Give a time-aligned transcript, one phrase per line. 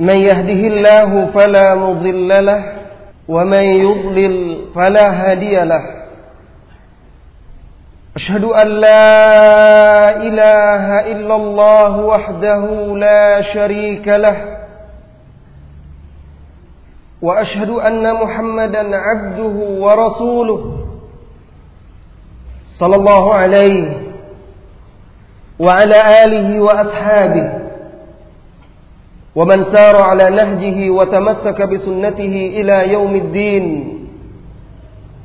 [0.00, 2.72] من يهده الله فلا مضل له
[3.28, 5.84] ومن يضلل فلا هادي له.
[8.16, 14.36] أشهد أن لا إله إلا الله وحده لا شريك له
[17.22, 20.86] وأشهد أن محمدا عبده ورسوله
[22.78, 23.92] صلى الله عليه
[25.58, 27.63] وعلى آله وأصحابه.
[29.34, 33.66] ومن سار على نهجه وتمسك بسنته إلى يوم الدين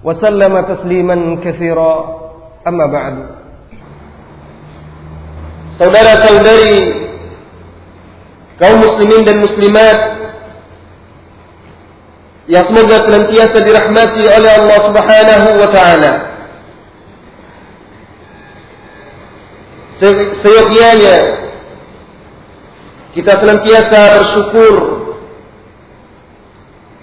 [0.03, 1.93] وسلم تسليما كثيرا
[2.67, 3.15] أما بعد
[5.79, 6.75] Saudara-saudari
[8.59, 9.97] kaum muslimin dan muslimat
[12.51, 16.13] yang semoga senantiasa dirahmati oleh Allah Subhanahu wa taala.
[20.43, 21.15] Seyogianya
[23.09, 24.75] kita senantiasa bersyukur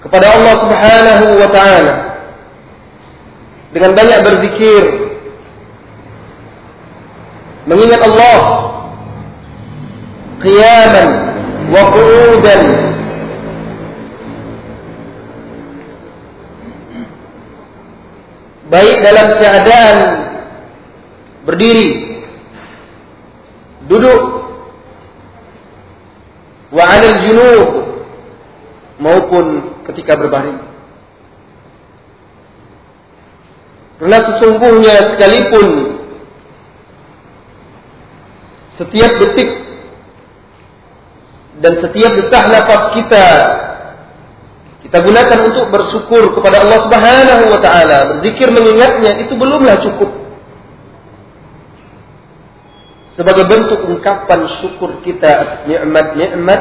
[0.06, 1.94] kepada Allah Subhanahu wa taala.
[3.74, 4.82] Dengan banyak berzikir
[7.66, 8.40] mengingat Allah
[10.38, 11.08] qiyaman
[11.74, 12.62] wa qu'udan.
[18.66, 19.96] Baik dalam keadaan
[21.46, 22.18] berdiri
[23.86, 24.45] duduk
[26.76, 27.68] wa 'alal junub
[29.00, 29.44] maupun
[29.88, 30.60] ketika berbaring.
[33.96, 35.66] Karena sesungguhnya sekalipun
[38.76, 39.50] setiap detik
[41.64, 43.26] dan setiap detak nafas kita
[44.84, 50.25] kita gunakan untuk bersyukur kepada Allah Subhanahu wa taala, berzikir mengingatnya itu belumlah cukup
[53.16, 56.60] sebagai bentuk ungkapan syukur kita atas nikmat-nikmat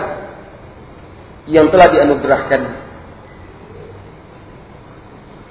[1.51, 2.61] yang telah dianugerahkan.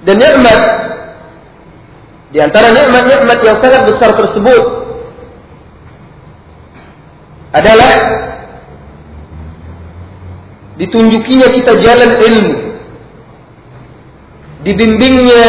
[0.05, 0.59] Dan nikmat
[2.33, 4.63] di antara nikmat-nikmat yang sangat besar tersebut
[7.55, 7.93] adalah
[10.75, 12.55] ditunjukinya kita jalan ilmu
[14.67, 15.47] dibimbingnya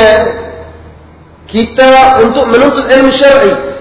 [1.50, 3.75] kita untuk menuntut ilmu syar'i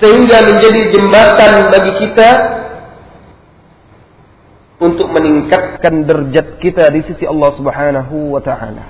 [0.00, 2.30] sehingga menjadi jembatan bagi kita
[4.80, 8.86] untuk meningkatkan derajat kita di sisi Allah Subhanahu wa taala.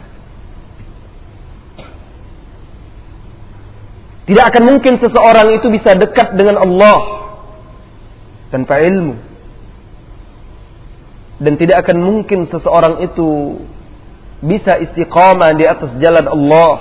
[4.30, 6.98] Tidak akan mungkin seseorang itu bisa dekat dengan Allah
[8.54, 9.18] tanpa ilmu.
[11.42, 13.58] Dan tidak akan mungkin seseorang itu
[14.38, 16.74] bisa istiqamah di atas jalan Allah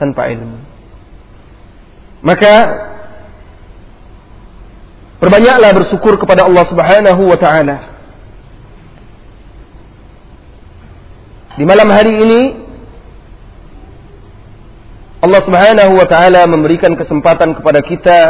[0.00, 0.56] tanpa ilmu.
[2.24, 2.54] Maka
[5.18, 7.76] Perbanyaklah bersyukur kepada Allah Subhanahu wa taala.
[11.58, 12.42] Di malam hari ini
[15.18, 18.20] Allah Subhanahu wa taala memberikan kesempatan kepada kita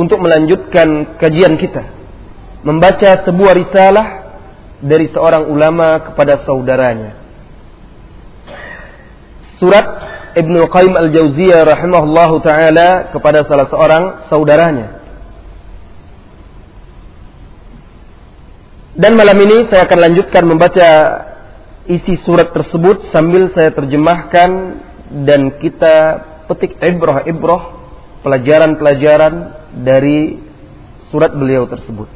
[0.00, 1.84] untuk melanjutkan kajian kita
[2.64, 4.06] membaca sebuah risalah
[4.82, 7.21] dari seorang ulama kepada saudaranya.
[9.62, 9.86] Surat
[10.34, 14.98] Ibnu Qayyim Al-Jauziyah rahimahullahu taala kepada salah seorang saudaranya.
[18.98, 20.88] Dan malam ini saya akan lanjutkan membaca
[21.86, 24.50] isi surat tersebut sambil saya terjemahkan
[25.30, 25.94] dan kita
[26.50, 27.78] petik ibrah-ibrah
[28.26, 29.34] pelajaran-pelajaran
[29.78, 30.42] dari
[31.14, 32.10] surat beliau tersebut.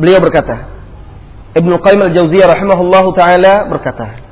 [0.00, 0.79] Beliau berkata,
[1.50, 4.22] Ibnu Qayyim al-Jauziyah rahimahullah taala berkata,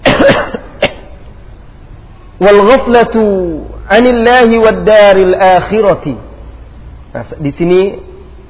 [2.44, 3.20] wal ghaflatu
[3.84, 6.16] anillahi wad daril akhirati.
[7.12, 8.00] Nah, di sini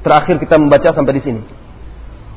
[0.06, 1.42] terakhir kita membaca sampai di sini.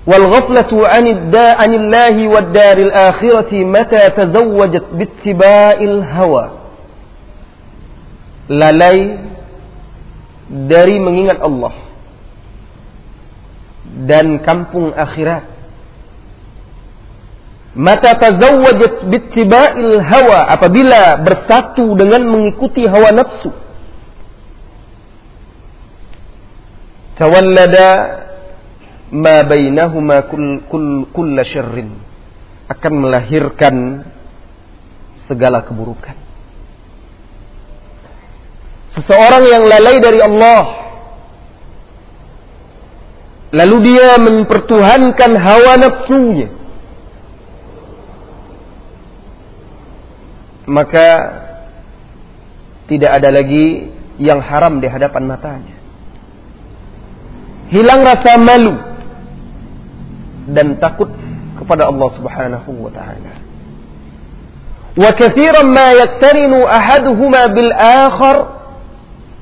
[0.10, 6.61] Wal ghaflatu anillahi wad daril akhirati mata tazawwajat bittiba'il hawa
[8.50, 9.30] lalai
[10.52, 11.74] dari mengingat Allah
[14.08, 15.48] dan kampung akhirat.
[17.72, 23.52] Mata tazawwajat bittiba'il hawa apabila bersatu dengan mengikuti hawa nafsu.
[27.16, 27.90] Tawallada
[29.14, 31.96] ma bainahuma kull, kull, kulla syarrin.
[32.68, 34.04] Akan melahirkan
[35.28, 36.21] segala keburukan
[38.96, 40.64] seseorang yang lalai dari Allah.
[43.52, 46.50] Lalu dia mempertuhankan hawa nafsunya.
[50.72, 51.08] Maka
[52.88, 55.76] tidak ada lagi yang haram di hadapan matanya.
[57.72, 58.76] Hilang rasa malu
[60.52, 61.12] dan takut
[61.60, 63.34] kepada Allah Subhanahu wa taala.
[64.96, 67.52] Wa katsiran ma yaktarinu ahaduhuma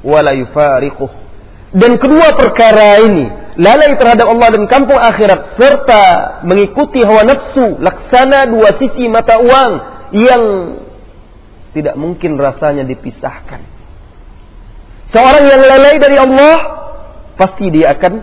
[0.04, 1.12] bil akhar wa la yufariquh.
[1.69, 3.30] Dan kedua perkara ini
[3.60, 6.04] lalai terhadap Allah dan kampung akhirat serta
[6.48, 9.74] mengikuti hawa nafsu laksana dua sisi mata uang
[10.16, 10.44] yang
[11.75, 13.62] tidak mungkin rasanya dipisahkan.
[15.13, 16.56] Seorang yang lalai dari Allah
[17.38, 18.13] pasti dia akan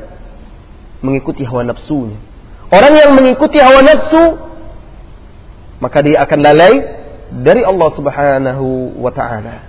[1.03, 2.19] mengikuti hawa nafsunya.
[2.67, 4.25] Orang yang mengikuti hawa nafsu
[5.79, 6.75] maka dia akan lalai
[7.31, 9.66] dari Allah Subhanahu wa taala.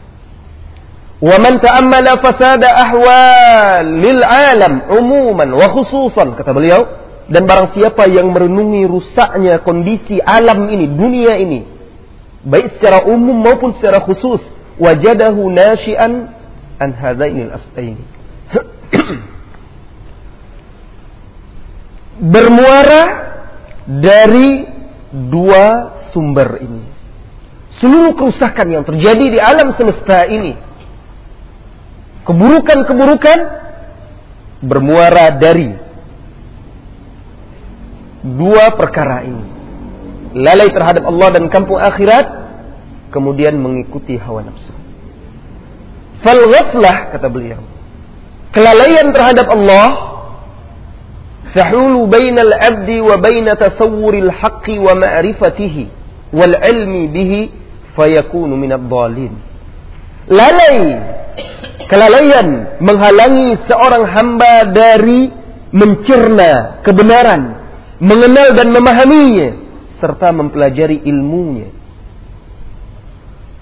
[1.17, 6.85] Ta'ammala fasada ahwal lil alam umuman wa khususan kata beliau
[7.27, 11.65] dan barang siapa yang merenungi rusaknya kondisi alam ini, dunia ini,
[12.47, 14.39] baik secara umum maupun secara khusus,
[14.79, 16.31] wajadahu nasyian
[16.79, 18.05] an hadainil asbaini.
[22.21, 23.03] bermuara
[23.85, 24.65] dari
[25.13, 25.65] dua
[26.11, 26.83] sumber ini.
[27.77, 30.57] Seluruh kerusakan yang terjadi di alam semesta ini,
[32.27, 33.39] keburukan-keburukan
[34.67, 35.71] bermuara dari
[38.27, 39.45] dua perkara ini.
[40.37, 42.25] Lalai terhadap Allah dan kampung akhirat,
[43.15, 44.75] kemudian mengikuti hawa nafsu.
[46.21, 47.63] Fal ghaflah, kata beliau.
[48.51, 49.87] Kelalaian terhadap Allah,
[51.55, 55.83] sahulu bainal abdi wa baina tasawuril haqqi wa ma'rifatihi
[56.35, 57.39] wal ilmi bihi
[57.95, 59.31] fayakunu minad dhalin.
[60.27, 60.79] Lalai
[61.87, 65.31] kelalaian menghalangi seorang hamba dari
[65.71, 67.41] mencerna kebenaran
[67.99, 69.49] mengenal dan memahaminya
[69.97, 71.73] serta mempelajari ilmunya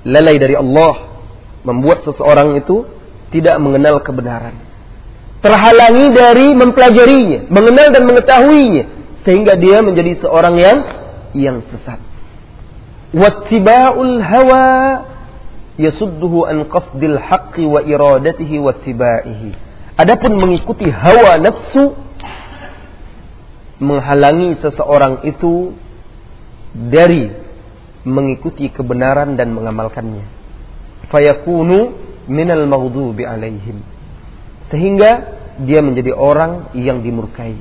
[0.06, 1.24] lalai dari Allah
[1.66, 2.86] membuat seseorang itu
[3.34, 4.66] tidak mengenal kebenaran
[5.46, 8.84] terhalangi dari mempelajarinya, mengenal dan mengetahuinya
[9.22, 10.78] sehingga dia menjadi seorang yang
[11.38, 12.02] yang sesat.
[13.14, 14.70] Wattiba'ul hawa
[15.78, 19.50] yasudduhu an qasdil haqqi wa iradatihi wattiba'ihi.
[19.96, 21.96] Adapun mengikuti hawa nafsu
[23.80, 25.76] menghalangi seseorang itu
[26.76, 27.32] dari
[28.04, 30.24] mengikuti kebenaran dan mengamalkannya.
[31.12, 31.96] Fayakunu
[32.28, 33.96] minal maghdubi alaihim
[34.74, 35.12] sehingga
[35.64, 37.56] dia menjadi orang yang dimurkai.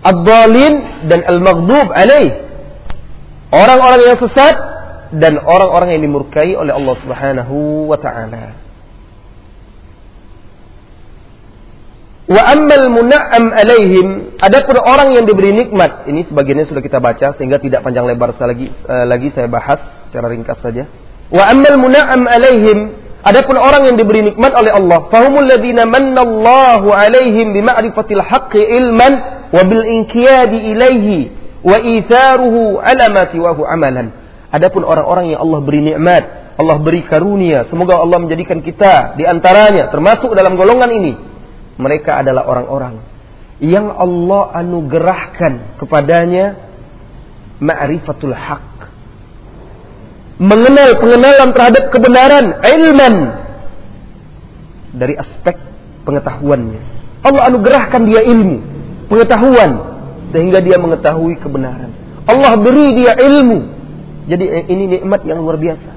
[0.00, 2.48] Ad-dhalin dan al-maghdub alaih.
[3.52, 4.56] Orang-orang yang sesat
[5.10, 8.44] dan orang-orang yang dimurkai oleh Allah Subhanahu wa taala.
[12.30, 17.58] Wa ammal muna'am alaihim, adapun orang yang diberi nikmat, ini sebagiannya sudah kita baca sehingga
[17.58, 20.86] tidak panjang lebar lagi uh, lagi saya bahas secara ringkas saja.
[21.34, 22.78] Wa ammal muna'am alaihim
[23.20, 29.12] Adapun orang yang diberi nikmat oleh Allah, fahumul ladzina mannallahu alaihim bima'rifatil haqqi ilman
[29.52, 31.28] wa bil inqiyadi ilaihi
[31.60, 34.08] wa itharuhu ala ma siwahu amalan.
[34.50, 36.24] Adapun orang-orang yang Allah beri nikmat,
[36.58, 41.12] Allah beri karunia, semoga Allah menjadikan kita di antaranya termasuk dalam golongan ini.
[41.80, 43.00] Mereka adalah orang-orang
[43.62, 46.56] yang Allah anugerahkan kepadanya
[47.60, 48.70] ma'rifatul haq
[50.40, 53.14] mengenal pengenalan terhadap kebenaran ilman
[54.96, 55.60] dari aspek
[56.08, 56.80] pengetahuannya.
[57.20, 58.56] Allah anugerahkan dia ilmu,
[59.12, 59.70] pengetahuan
[60.32, 61.92] sehingga dia mengetahui kebenaran.
[62.24, 63.79] Allah beri dia ilmu.
[64.28, 65.90] Jadi eh, ini nikmat yang luar biasa.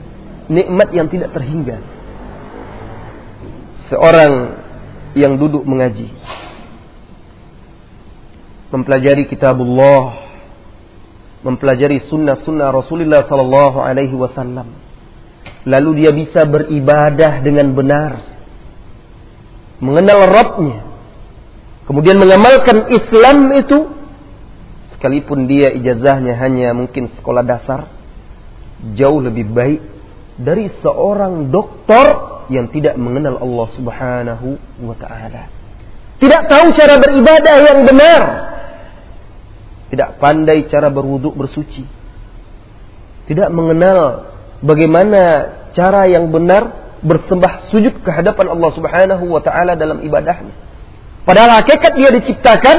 [0.48, 1.82] Nikmat yang tidak terhingga.
[3.92, 4.34] Seorang
[5.18, 6.12] yang duduk mengaji.
[8.72, 10.24] Mempelajari kitabullah.
[11.44, 14.64] Mempelajari sunnah-sunnah Rasulullah Sallallahu Alaihi Wasallam,
[15.68, 18.24] lalu dia bisa beribadah dengan benar,
[19.84, 20.80] mengenal Rabbnya,
[21.84, 23.92] kemudian mengamalkan Islam itu,
[24.96, 27.92] sekalipun dia ijazahnya hanya mungkin sekolah dasar,
[28.92, 29.82] jauh lebih baik
[30.36, 34.48] dari seorang doktor yang tidak mengenal Allah Subhanahu
[34.84, 35.48] wa taala.
[36.20, 38.22] Tidak tahu cara beribadah yang benar,
[39.92, 41.88] tidak pandai cara berwuduk bersuci,
[43.28, 45.22] tidak mengenal bagaimana
[45.72, 50.56] cara yang benar bersembah sujud ke hadapan Allah Subhanahu wa taala dalam ibadahnya.
[51.24, 52.78] Padahal hakikat dia diciptakan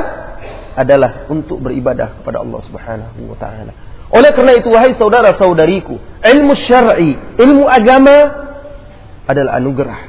[0.75, 3.73] adalah untuk beribadah kepada Allah Subhanahu wa taala.
[4.15, 8.47] Oleh karena itu wahai saudara-saudariku, ilmu syar'i, ilmu agama
[9.27, 10.01] adalah anugerah,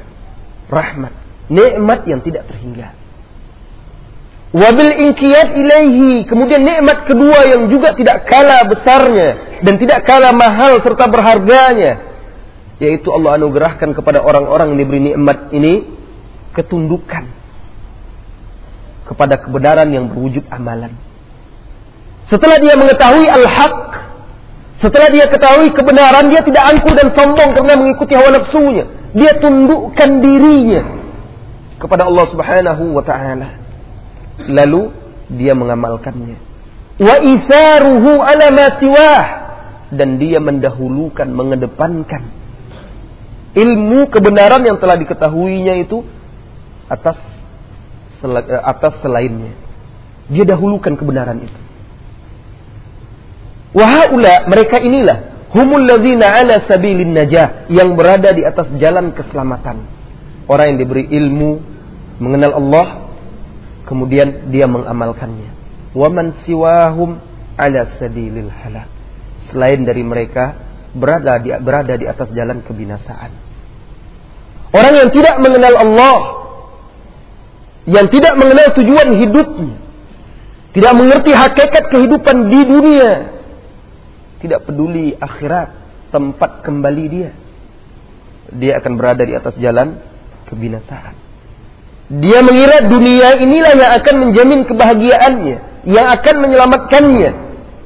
[0.70, 1.12] rahmat,
[1.50, 2.94] nikmat yang tidak terhingga.
[4.56, 6.24] Wabil inkiyat ilaihi.
[6.24, 9.60] Kemudian nikmat kedua yang juga tidak kalah besarnya.
[9.60, 12.00] Dan tidak kalah mahal serta berharganya.
[12.80, 15.84] Yaitu Allah anugerahkan kepada orang-orang yang diberi nikmat ini.
[16.56, 17.28] Ketundukan.
[19.12, 20.96] Kepada kebenaran yang berwujud amalan.
[22.32, 23.85] Setelah dia mengetahui al-haq.
[24.86, 26.30] Setelah dia ketahui kebenaran.
[26.30, 28.86] Dia tidak angkuh dan sombong karena mengikuti hawa nafsunya.
[29.18, 30.82] Dia tundukkan dirinya.
[31.82, 33.48] Kepada Allah subhanahu wa ta'ala
[34.46, 34.94] lalu
[35.34, 36.38] dia mengamalkannya.
[37.02, 39.24] Wa isaruhu ala ma siwah
[39.90, 42.22] dan dia mendahulukan, mengedepankan
[43.56, 46.06] ilmu kebenaran yang telah diketahuinya itu
[46.86, 47.18] atas
[48.64, 49.52] atas selainnya.
[50.30, 51.58] Dia dahulukan kebenaran itu.
[53.76, 59.84] Wahaula mereka inilah humul ladzina ala sabilin najah yang berada di atas jalan keselamatan.
[60.48, 61.60] Orang yang diberi ilmu
[62.16, 62.86] mengenal Allah
[63.84, 65.52] kemudian dia mengamalkannya.
[65.92, 67.20] Waman siwahum
[67.60, 68.88] ala sabilil halak.
[69.52, 70.56] Selain dari mereka
[70.96, 73.32] berada di berada di atas jalan kebinasaan.
[74.72, 76.18] Orang yang tidak mengenal Allah,
[77.84, 79.76] yang tidak mengenal tujuan hidupnya,
[80.72, 83.35] tidak mengerti hakikat kehidupan di dunia,
[84.42, 85.68] tidak peduli akhirat,
[86.12, 87.30] tempat kembali dia.
[88.54, 89.98] Dia akan berada di atas jalan
[90.46, 91.14] kebinasaan.
[92.06, 95.56] Dia mengira dunia inilah yang akan menjamin kebahagiaannya,
[95.90, 97.30] yang akan menyelamatkannya.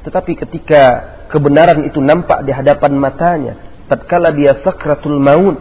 [0.05, 0.83] Tetapi ketika
[1.33, 3.55] kebenaran itu nampak di hadapan matanya,
[3.89, 5.57] tatkala dia sakratul maut,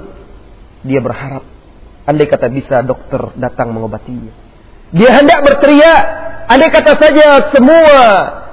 [0.84, 1.48] dia berharap
[2.10, 4.34] andai kata bisa dokter datang mengobatinya.
[4.90, 6.04] Dia hendak berteriak,
[6.50, 8.00] andai kata saja semua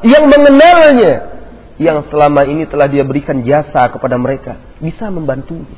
[0.04, 1.35] yang mengenalnya,
[1.76, 5.76] yang selama ini telah dia berikan jasa kepada mereka, bisa membantunya.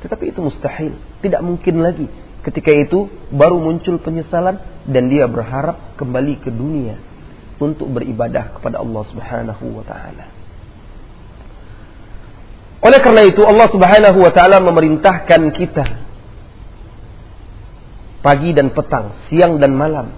[0.00, 2.06] Tetapi itu mustahil, tidak mungkin lagi
[2.48, 6.94] Ketika itu baru muncul penyesalan dan dia berharap kembali ke dunia
[7.58, 10.26] untuk beribadah kepada Allah Subhanahu wa taala.
[12.78, 15.86] Oleh karena itu Allah Subhanahu wa taala memerintahkan kita
[18.22, 20.14] pagi dan petang, siang dan malam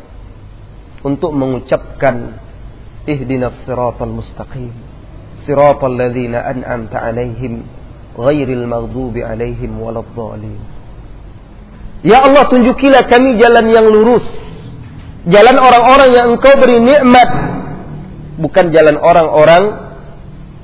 [1.01, 2.37] untuk mengucapkan
[3.09, 4.90] ihdinas siratal mustaqim
[5.45, 7.65] siratal ladzina an'amta alaihim
[8.17, 10.81] ghairil maghdubi alaihim waladdallin
[12.01, 14.25] Ya Allah tunjukilah kami jalan yang lurus.
[15.29, 17.29] Jalan orang-orang yang engkau beri nikmat.
[18.41, 19.65] Bukan jalan orang-orang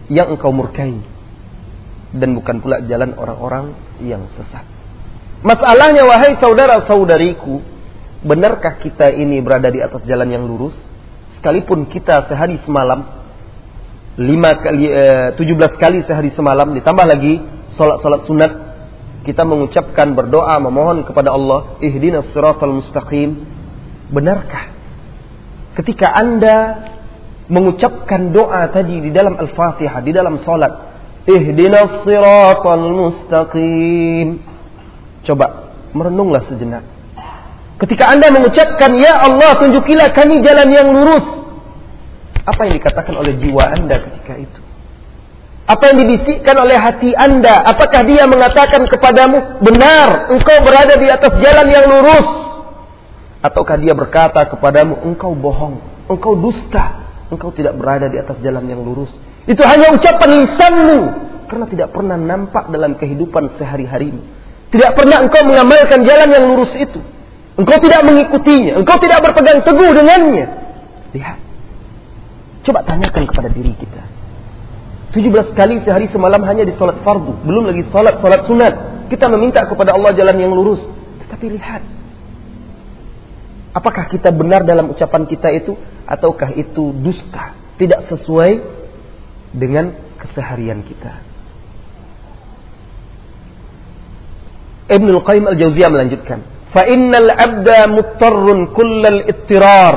[0.09, 0.97] yang engkau murkai.
[2.17, 4.65] Dan bukan pula jalan orang-orang yang sesat.
[5.45, 7.61] Masalahnya wahai saudara-saudariku.
[8.25, 10.73] Benarkah kita ini berada di atas jalan yang lurus?
[11.37, 13.26] Sekalipun kita sehari semalam.
[14.17, 16.73] Lima kali, eh, 17 kali sehari semalam.
[16.73, 17.41] Ditambah lagi
[17.77, 18.53] sholat-sholat sunat.
[19.29, 23.45] Kita mengucapkan berdoa memohon kepada Allah ihdinas siratal mustaqim.
[24.07, 24.71] Benarkah
[25.77, 26.89] ketika Anda
[27.51, 30.73] mengucapkan doa tadi di dalam Al-Fatihah di dalam salat
[31.27, 34.41] ihdinas siratal mustaqim
[35.27, 36.87] coba merenunglah sejenak.
[37.77, 41.46] Ketika Anda mengucapkan ya Allah tunjukilah kami jalan yang lurus
[42.47, 44.61] apa yang dikatakan oleh jiwa Anda ketika itu
[45.67, 47.59] apa yang dibisikkan oleh hati anda?
[47.67, 52.29] Apakah dia mengatakan kepadamu, benar, engkau berada di atas jalan yang lurus?
[53.43, 58.79] Ataukah dia berkata kepadamu, engkau bohong, engkau dusta, engkau tidak berada di atas jalan yang
[58.79, 59.11] lurus?
[59.51, 61.01] Itu hanya ucapan lisanmu,
[61.51, 64.23] karena tidak pernah nampak dalam kehidupan sehari-harimu.
[64.71, 67.03] Tidak pernah engkau mengamalkan jalan yang lurus itu.
[67.59, 70.47] Engkau tidak mengikutinya, engkau tidak berpegang teguh dengannya.
[71.11, 71.46] Lihat.
[72.67, 74.03] Coba tanyakan kepada diri kita.
[75.15, 77.47] 17 kali sehari semalam hanya di solat fardu.
[77.47, 78.75] Belum lagi solat solat sunat.
[79.07, 80.83] Kita meminta kepada Allah jalan yang lurus.
[81.23, 81.83] Tetapi lihat.
[83.71, 85.79] Apakah kita benar dalam ucapan kita itu?
[86.11, 87.55] Ataukah itu dusta?
[87.79, 88.53] Tidak sesuai
[89.55, 91.13] dengan keseharian kita.
[94.91, 96.39] Ibn Al-Qayyim Al-Jauziyah melanjutkan.
[96.91, 99.97] innal abda muttarrun kullal ittirar.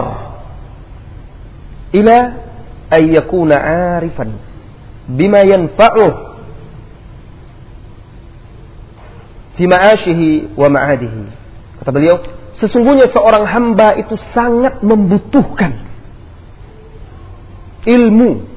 [2.89, 3.55] Ayyakuna
[3.97, 4.41] arifan
[5.09, 6.13] bima yanfa'uh
[9.57, 11.23] fi ma'ashihi wa ma'adihi.
[11.83, 12.23] Kata beliau,
[12.63, 15.75] sesungguhnya seorang hamba itu sangat membutuhkan
[17.83, 18.47] ilmu.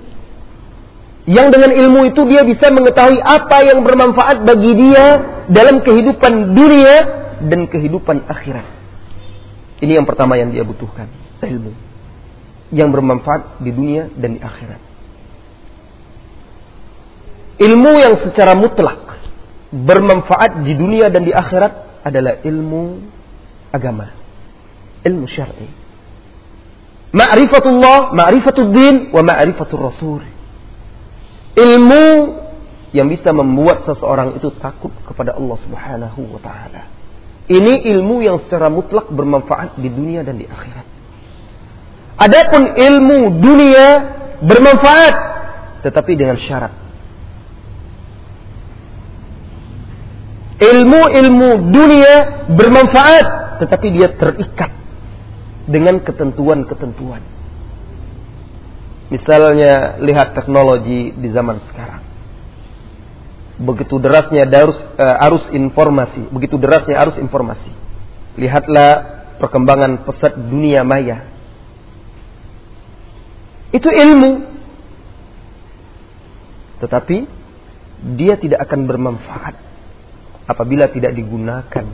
[1.22, 5.06] Yang dengan ilmu itu dia bisa mengetahui apa yang bermanfaat bagi dia
[5.46, 6.96] dalam kehidupan dunia
[7.46, 8.66] dan kehidupan akhirat.
[9.82, 11.10] Ini yang pertama yang dia butuhkan,
[11.42, 11.91] ilmu.
[12.72, 14.80] Yang bermanfaat di dunia dan di akhirat.
[17.62, 19.22] Ilmu yang secara mutlak
[19.72, 23.00] bermanfaat di dunia dan di akhirat adalah ilmu
[23.70, 24.12] agama.
[25.04, 25.68] Ilmu syar'i.
[27.12, 30.22] Ma'rifatullah, ma'rifatul din, wa ma'rifatul rasul.
[31.52, 32.04] Ilmu
[32.92, 36.88] yang bisa membuat seseorang itu takut kepada Allah Subhanahu wa taala.
[37.48, 40.86] Ini ilmu yang secara mutlak bermanfaat di dunia dan di akhirat.
[42.18, 43.86] Adapun ilmu dunia
[44.44, 45.16] bermanfaat
[45.82, 46.72] tetapi dengan syarat.
[50.62, 53.26] Ilmu-ilmu dunia bermanfaat
[53.66, 54.70] tetapi dia terikat
[55.66, 57.22] dengan ketentuan-ketentuan.
[59.10, 62.12] Misalnya lihat teknologi di zaman sekarang
[63.62, 67.70] begitu derasnya arus, uh, arus informasi, begitu derasnya arus informasi.
[68.36, 68.92] Lihatlah
[69.38, 71.30] perkembangan pesat dunia maya.
[73.72, 74.32] Itu ilmu.
[76.84, 77.16] Tetapi
[78.18, 79.54] dia tidak akan bermanfaat
[80.50, 81.86] apabila tidak digunakan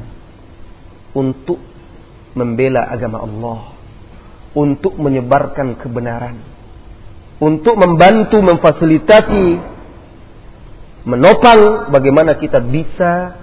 [1.13, 1.61] untuk
[2.33, 3.61] membela agama Allah,
[4.57, 6.41] untuk menyebarkan kebenaran,
[7.39, 9.79] untuk membantu memfasilitasi
[11.05, 13.39] menopang bagaimana kita bisa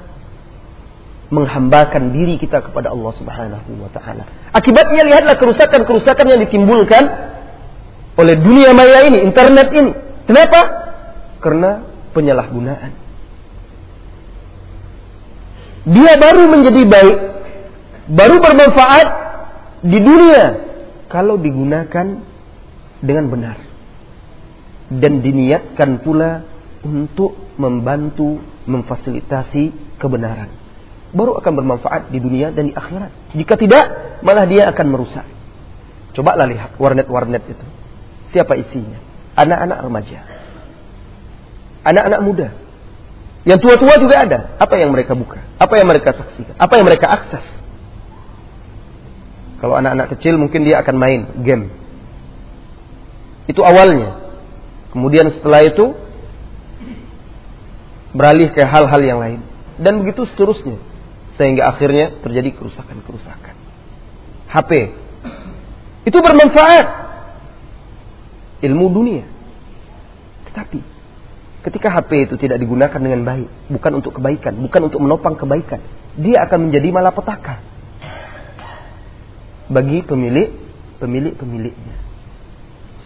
[1.30, 4.24] menghambakan diri kita kepada Allah Subhanahu wa taala.
[4.54, 7.04] Akibatnya lihatlah kerusakan-kerusakan yang ditimbulkan
[8.16, 9.92] oleh dunia maya ini, internet ini.
[10.24, 10.60] Kenapa?
[11.44, 11.84] Karena
[12.16, 12.92] penyalahgunaan.
[15.86, 17.18] Dia baru menjadi baik,
[18.10, 19.08] baru bermanfaat
[19.86, 20.44] di dunia
[21.12, 22.26] kalau digunakan
[23.06, 23.58] dengan benar
[24.90, 26.42] dan diniatkan pula
[26.82, 30.50] untuk membantu memfasilitasi kebenaran.
[31.14, 33.38] Baru akan bermanfaat di dunia dan di akhirat.
[33.38, 33.86] Jika tidak,
[34.26, 35.26] malah dia akan merusak.
[36.18, 37.66] Cobalah lihat warnet-warnet itu.
[38.36, 39.00] Siapa isinya?
[39.40, 40.20] Anak-anak remaja.
[41.88, 42.48] Anak-anak muda.
[43.48, 44.40] Yang tua-tua juga ada.
[44.60, 45.40] Apa yang mereka buka?
[45.56, 46.60] Apa yang mereka saksikan?
[46.60, 47.46] Apa yang mereka akses?
[49.64, 51.72] Kalau anak-anak kecil mungkin dia akan main game.
[53.48, 54.20] Itu awalnya.
[54.92, 55.96] Kemudian setelah itu
[58.12, 59.40] beralih ke hal-hal yang lain
[59.80, 60.80] dan begitu seterusnya
[61.40, 63.56] sehingga akhirnya terjadi kerusakan-kerusakan.
[64.52, 64.72] HP
[66.04, 67.05] itu bermanfaat
[68.64, 69.26] ilmu dunia.
[70.52, 70.80] Tetapi
[71.66, 75.82] ketika HP itu tidak digunakan dengan baik, bukan untuk kebaikan, bukan untuk menopang kebaikan,
[76.16, 77.56] dia akan menjadi malapetaka
[79.66, 80.54] bagi pemilik
[81.02, 81.98] pemilik pemiliknya.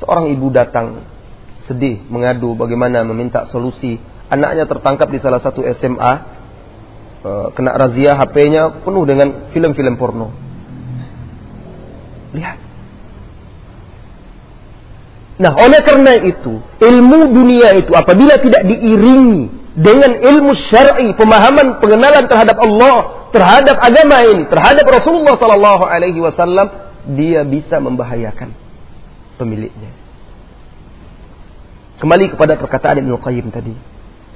[0.03, 1.03] Seorang ibu datang
[1.65, 6.13] sedih mengadu bagaimana meminta solusi anaknya tertangkap di salah satu SMA,
[7.25, 10.29] eh, kena razia HP-nya penuh dengan film-film porno.
[12.37, 12.68] Lihat.
[15.39, 19.47] Nah, oleh karena itu, ilmu dunia itu apabila tidak diiringi
[19.79, 26.91] dengan ilmu syar'i, pemahaman pengenalan terhadap Allah, terhadap agama ini, terhadap Rasulullah sallallahu alaihi wasallam,
[27.15, 28.51] dia bisa membahayakan
[29.39, 29.95] pemiliknya.
[32.03, 33.71] Kembali kepada perkataan Ibnu Qayyim tadi.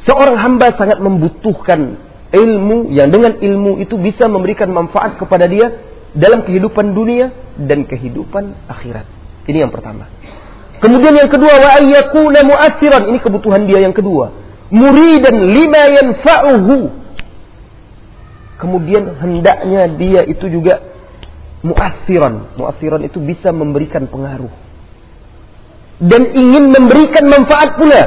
[0.08, 2.00] Seorang hamba sangat membutuhkan
[2.32, 5.84] ilmu yang dengan ilmu itu bisa memberikan manfaat kepada dia
[6.16, 9.08] dalam kehidupan dunia dan kehidupan akhirat.
[9.48, 10.08] Ini yang pertama.
[10.84, 13.08] Kemudian yang kedua wa ayyakuna mu'assiran.
[13.08, 14.36] Ini kebutuhan dia yang kedua.
[14.68, 16.78] Muridan lima yanfa'uhu.
[18.60, 20.84] Kemudian hendaknya dia itu juga
[21.64, 22.60] mu'assiran.
[22.60, 24.52] Mu'assiran itu bisa memberikan pengaruh.
[26.04, 28.04] Dan ingin memberikan manfaat pula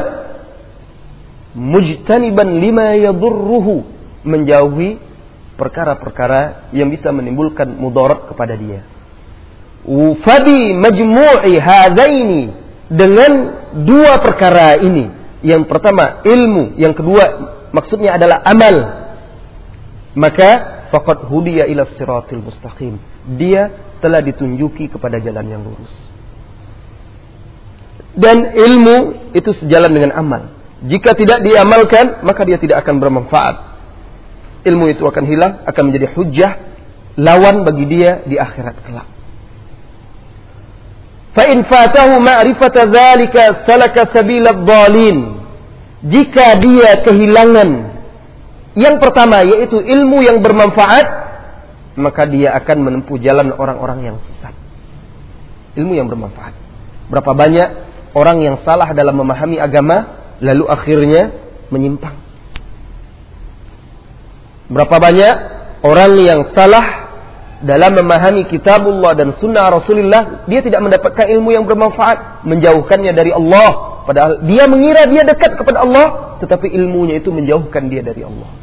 [1.57, 3.89] mujtaniban lima yadurruhu
[4.21, 5.01] menjauhi
[5.57, 8.85] perkara-perkara yang bisa menimbulkan mudarat kepada dia.
[10.21, 13.33] Fabi majmu'i hadaini dengan
[13.87, 15.11] dua perkara ini.
[15.47, 17.25] Yang pertama ilmu, yang kedua
[17.71, 18.77] maksudnya adalah amal.
[20.17, 20.51] Maka
[20.91, 22.99] faqad hudiya ila siratil mustaqim.
[23.37, 23.69] Dia
[24.01, 25.93] telah ditunjuki kepada jalan yang lurus.
[28.17, 30.57] Dan ilmu itu sejalan dengan amal.
[30.89, 33.57] Jika tidak diamalkan, maka dia tidak akan bermanfaat.
[34.65, 36.53] Ilmu itu akan hilang, akan menjadi hujah,
[37.21, 39.16] lawan bagi dia di akhirat kelak.
[41.37, 45.37] Fa'in fatahu ma'rifata zalika salaka sabila dhalin.
[46.01, 47.71] Jika dia kehilangan
[48.77, 51.07] yang pertama yaitu ilmu yang bermanfaat,
[51.97, 54.53] maka dia akan menempuh jalan orang-orang yang sesat.
[55.77, 56.57] Ilmu yang bermanfaat.
[57.13, 57.69] Berapa banyak
[58.17, 59.97] orang yang salah dalam memahami agama
[60.41, 61.33] lalu akhirnya
[61.69, 62.17] menyimpang.
[64.73, 65.35] Berapa banyak
[65.85, 67.06] orang yang salah
[67.67, 73.99] dalam memahami kitabullah dan sunnah Rasulullah, dia tidak mendapatkan ilmu yang bermanfaat, menjauhkannya dari Allah.
[74.07, 78.55] Padahal dia mengira dia dekat kepada Allah, tetapi ilmunya itu menjauhkan dia dari Allah.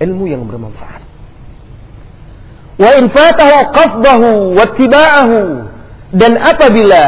[0.00, 1.04] Ilmu yang bermanfaat.
[2.80, 5.40] Wa in fatahu qasdahu wattiba'ahu
[6.16, 7.04] dan apabila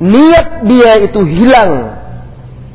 [0.00, 2.00] niat dia itu hilang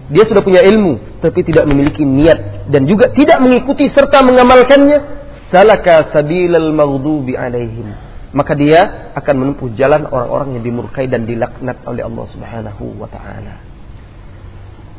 [0.07, 6.11] dia sudah punya ilmu tapi tidak memiliki niat dan juga tidak mengikuti serta mengamalkannya salaka
[6.11, 7.93] sabilal maghdubi alaihim
[8.35, 13.55] maka dia akan menempuh jalan orang-orang yang dimurkai dan dilaknat oleh Allah Subhanahu wa taala.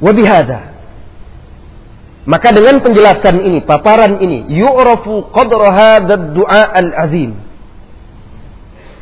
[0.01, 0.79] Wa bihadza
[2.29, 7.41] maka dengan penjelasan ini, paparan ini, yu'rafu qadra hadzal du'a al-azim.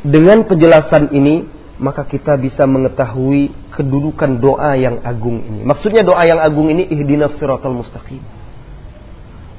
[0.07, 1.43] Dengan penjelasan ini,
[1.75, 5.67] maka kita bisa mengetahui kedudukan doa yang agung ini.
[5.67, 8.23] Maksudnya doa yang agung ini ihdinas siratal mustaqim.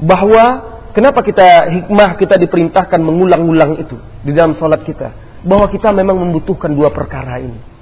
[0.00, 3.94] Bahwa kenapa kita hikmah kita diperintahkan mengulang-ulang itu
[4.26, 5.14] di dalam salat kita?
[5.46, 7.78] Bahwa kita memang membutuhkan dua perkara ini.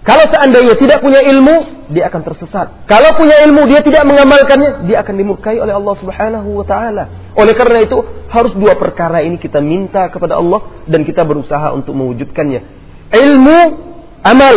[0.00, 2.88] Kalau seandainya tidak punya ilmu, dia akan tersesat.
[2.90, 7.04] Kalau punya ilmu, dia tidak mengamalkannya, dia akan dimurkai oleh Allah Subhanahu wa taala.
[7.36, 8.00] Oleh karena itu,
[8.32, 12.60] harus dua perkara ini kita minta kepada Allah dan kita berusaha untuk mewujudkannya.
[13.12, 13.58] Ilmu,
[14.24, 14.56] amal.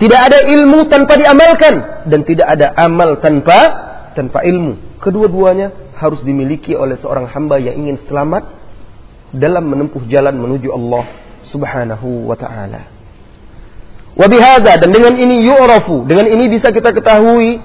[0.00, 3.58] Tidak ada ilmu tanpa diamalkan dan tidak ada amal tanpa
[4.16, 4.96] tanpa ilmu.
[5.02, 8.48] Kedua-duanya harus dimiliki oleh seorang hamba yang ingin selamat
[9.36, 11.04] dalam menempuh jalan menuju Allah
[11.52, 12.88] Subhanahu wa taala.
[14.16, 17.60] Wabihada dan dengan ini yu'rafu, dengan ini bisa kita ketahui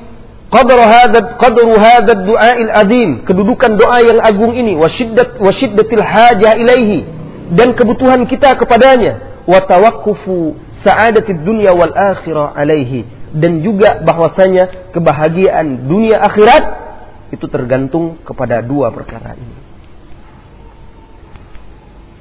[0.52, 6.04] qadru hadzal qadru hadzal du'ail azim, kedudukan doa yang agung ini wa syiddat wa syiddatil
[6.04, 7.08] hajah ilaihi
[7.56, 15.90] dan kebutuhan kita kepadanya wa tawaqqufu sa'adatid dunya wal akhirah alaihi dan juga bahwasanya kebahagiaan
[15.90, 16.85] dunia akhirat
[17.34, 19.58] itu tergantung kepada dua perkara ini.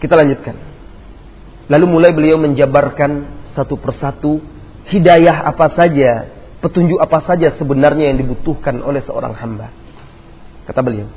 [0.00, 0.56] Kita lanjutkan.
[1.68, 3.24] Lalu mulai beliau menjabarkan
[3.56, 4.36] satu persatu
[4.92, 6.28] hidayah apa saja,
[6.60, 9.72] petunjuk apa saja sebenarnya yang dibutuhkan oleh seorang hamba.
[10.68, 11.08] Kata beliau,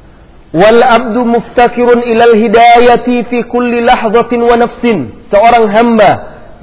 [0.55, 6.11] "Wal abdu muftakirun ilal hidayati fi kulli lahzatin wa nafsin." Seorang hamba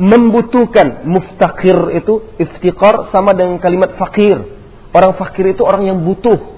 [0.00, 4.40] membutuhkan muftakir itu iftikar sama dengan kalimat fakir.
[4.94, 6.53] Orang fakir itu orang yang butuh.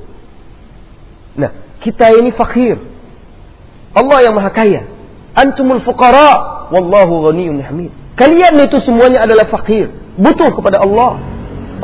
[1.37, 2.81] Nah, kita ini fakir.
[3.97, 4.89] Allah yang maha kaya.
[5.37, 7.93] Antumul fuqara wallahu ghaniyun hamid.
[8.17, 11.21] Kalian itu semuanya adalah fakir, butuh kepada Allah.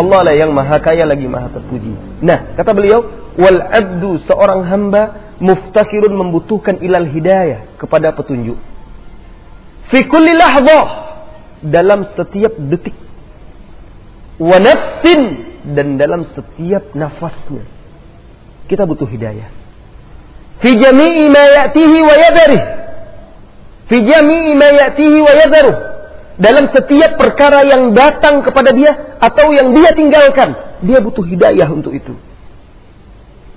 [0.00, 1.92] Allah lah yang maha kaya lagi maha terpuji.
[2.24, 3.04] Nah, kata beliau,
[3.36, 8.56] wal abdu seorang hamba muftakirun membutuhkan ilal hidayah kepada petunjuk.
[9.92, 10.86] Fi kulli lahzah
[11.60, 12.96] dalam setiap detik.
[14.40, 15.22] Wa nafsin
[15.76, 17.68] dan dalam setiap nafasnya.
[18.66, 19.48] Kita butuh hidayah.
[20.62, 22.62] Fi jami'i ma ya'tihi wa yadharih.
[23.90, 25.32] Fi jami'i ma ya'tihi wa
[26.42, 30.80] dalam setiap perkara yang datang kepada dia atau yang dia tinggalkan.
[30.82, 32.16] Dia butuh hidayah untuk itu.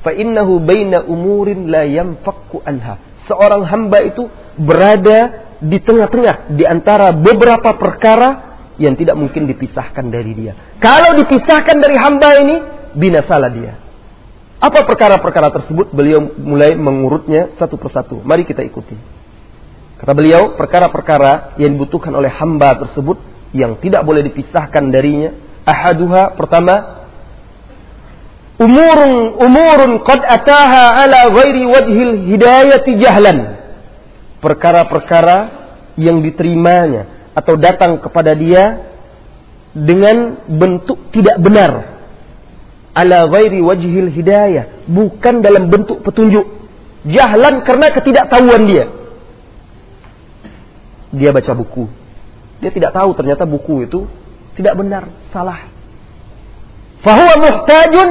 [0.06, 3.02] Fa innahu baina umurin la yanfakku anha.
[3.26, 10.36] Seorang hamba itu berada di tengah-tengah di antara beberapa perkara yang tidak mungkin dipisahkan dari
[10.36, 10.54] dia.
[10.78, 12.56] Kalau dipisahkan dari hamba ini,
[12.94, 13.74] binasalah dia.
[14.60, 15.92] Apa perkara-perkara tersebut?
[15.92, 18.24] Beliau mulai mengurutnya satu persatu.
[18.24, 18.96] Mari kita ikuti.
[20.00, 23.20] Kata beliau, perkara-perkara yang dibutuhkan oleh hamba tersebut
[23.56, 25.32] yang tidak boleh dipisahkan darinya.
[25.66, 26.76] Ahaduha pertama,
[28.60, 33.40] umurun umurun qad ataha ala ghairi wajhil hidayati jahlan.
[34.44, 35.38] Perkara-perkara
[35.96, 38.94] yang diterimanya atau datang kepada dia
[39.74, 41.95] dengan bentuk tidak benar.
[42.96, 46.48] Ala ghairi wajhil hidayah, bukan dalam bentuk petunjuk.
[47.06, 48.86] Jahlan karena ketidaktahuan dia
[51.16, 51.88] dia baca buku.
[52.60, 54.08] Dia tidak tahu ternyata buku itu
[54.60, 55.72] tidak benar, salah.
[57.04, 58.10] Fahuwa muhtajun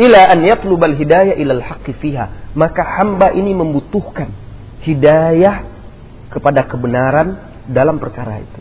[0.00, 2.52] ila an yatlubal hidayah ilal haqqi fiha.
[2.56, 4.32] Maka hamba ini membutuhkan
[4.84, 5.68] hidayah
[6.32, 7.36] kepada kebenaran
[7.68, 8.60] dalam perkara itu.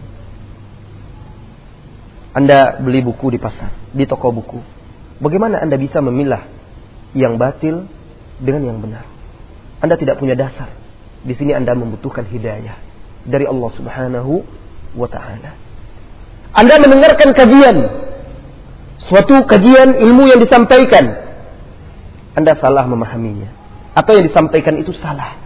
[2.31, 4.59] Anda beli buku di pasar, di toko buku.
[5.21, 6.49] Bagaimana Anda bisa memilah
[7.13, 7.85] yang batil
[8.41, 9.05] dengan yang benar?
[9.77, 10.73] Anda tidak punya dasar.
[11.21, 12.73] Di sini Anda membutuhkan hidayah
[13.29, 14.41] dari Allah Subhanahu
[14.97, 15.53] wa taala.
[16.57, 17.77] Anda mendengarkan kajian
[19.07, 21.05] suatu kajian ilmu yang disampaikan
[22.35, 23.49] Anda salah memahaminya
[23.93, 25.37] atau yang disampaikan itu salah.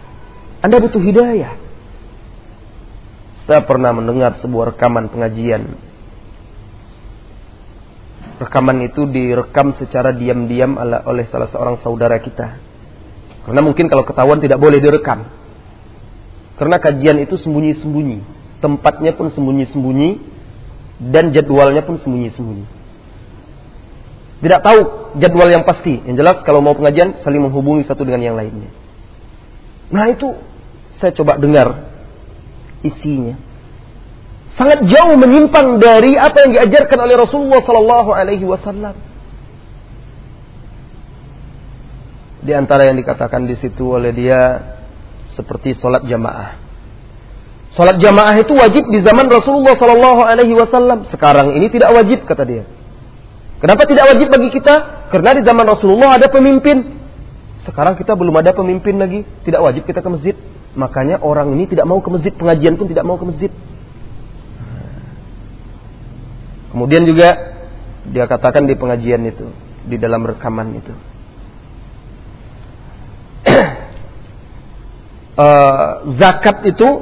[0.64, 1.52] Anda butuh hidayah.
[3.46, 5.78] Saya pernah mendengar sebuah rekaman pengajian
[8.36, 12.60] rekaman itu direkam secara diam-diam oleh salah seorang saudara kita.
[13.48, 15.24] Karena mungkin kalau ketahuan tidak boleh direkam.
[16.56, 18.18] Karena kajian itu sembunyi-sembunyi.
[18.60, 20.10] Tempatnya pun sembunyi-sembunyi.
[21.12, 22.66] Dan jadwalnya pun sembunyi-sembunyi.
[24.36, 24.80] Tidak tahu
[25.20, 26.02] jadwal yang pasti.
[26.04, 28.68] Yang jelas kalau mau pengajian saling menghubungi satu dengan yang lainnya.
[29.94, 30.34] Nah itu
[30.98, 31.86] saya coba dengar
[32.82, 33.45] isinya
[34.56, 38.96] sangat jauh menyimpang dari apa yang diajarkan oleh Rasulullah Sallallahu Alaihi Wasallam.
[42.46, 44.40] Di antara yang dikatakan di situ oleh dia
[45.36, 46.56] seperti sholat jamaah.
[47.76, 51.04] Sholat jamaah itu wajib di zaman Rasulullah Sallallahu Alaihi Wasallam.
[51.12, 52.64] Sekarang ini tidak wajib kata dia.
[53.60, 55.08] Kenapa tidak wajib bagi kita?
[55.12, 56.96] Karena di zaman Rasulullah ada pemimpin.
[57.68, 60.36] Sekarang kita belum ada pemimpin lagi, tidak wajib kita ke masjid.
[60.76, 63.50] Makanya orang ini tidak mau ke masjid, pengajian pun tidak mau ke masjid.
[66.76, 67.56] Kemudian juga
[68.12, 69.48] dia katakan di pengajian itu,
[69.88, 70.92] di dalam rekaman itu.
[75.40, 77.00] uh, zakat itu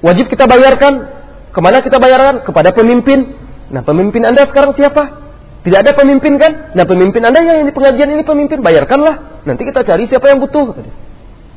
[0.00, 1.20] wajib kita bayarkan.
[1.52, 2.48] Ke mana kita bayarkan?
[2.48, 3.36] Kepada pemimpin.
[3.68, 5.20] Nah pemimpin anda sekarang siapa?
[5.68, 6.72] Tidak ada pemimpin kan?
[6.72, 9.44] Nah pemimpin anda yang di pengajian ini pemimpin, bayarkanlah.
[9.44, 10.80] Nanti kita cari siapa yang butuh.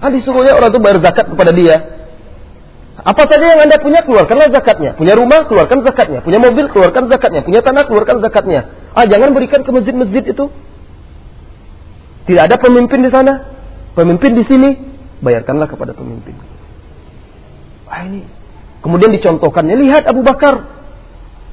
[0.03, 2.02] Ah disuruhnya orang itu bayar zakat kepada dia.
[2.93, 4.93] Apa saja yang Anda punya, keluarkanlah zakatnya.
[4.93, 6.21] Punya rumah, keluarkan zakatnya.
[6.21, 7.41] Punya mobil, keluarkan zakatnya.
[7.41, 8.69] Punya tanah, keluarkan zakatnya.
[8.93, 10.45] Ah, jangan berikan ke masjid-masjid itu.
[12.29, 13.49] Tidak ada pemimpin di sana.
[13.97, 14.69] Pemimpin di sini,
[15.25, 16.37] bayarkanlah kepada pemimpin.
[17.89, 18.29] Ah, ini.
[18.85, 20.69] Kemudian dicontohkannya, lihat Abu Bakar.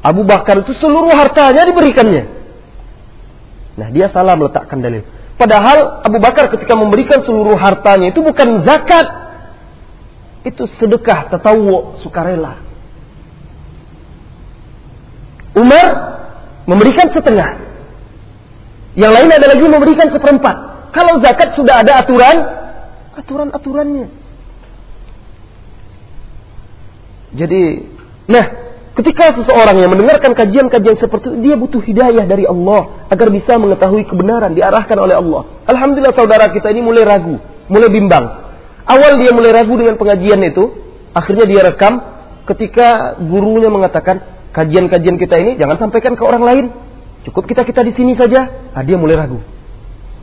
[0.05, 2.25] Abu Bakar itu seluruh hartanya diberikannya.
[3.81, 5.09] Nah, dia salah meletakkan dalil.
[5.41, 9.30] Padahal Abu Bakar ketika memberikan seluruh hartanya itu bukan zakat,
[10.45, 12.57] itu sedekah tatawu sukarela.
[15.53, 15.87] Umar
[16.65, 17.69] memberikan setengah.
[18.95, 20.57] Yang lain ada lagi memberikan seperempat.
[20.91, 22.37] Kalau zakat sudah ada aturan,
[23.15, 24.07] aturan-aturannya.
[27.31, 27.63] Jadi,
[28.27, 28.45] nah,
[28.99, 34.03] ketika seseorang yang mendengarkan kajian-kajian seperti itu, dia butuh hidayah dari Allah agar bisa mengetahui
[34.11, 35.47] kebenaran diarahkan oleh Allah.
[35.71, 37.39] Alhamdulillah saudara kita ini mulai ragu,
[37.71, 38.50] mulai bimbang.
[38.87, 40.73] Awal dia mulai ragu dengan pengajian itu,
[41.13, 42.01] akhirnya dia rekam
[42.49, 46.65] ketika gurunya mengatakan kajian-kajian kita ini jangan sampaikan ke orang lain.
[47.29, 48.73] Cukup kita kita di sini saja.
[48.73, 49.45] Nah, dia mulai ragu.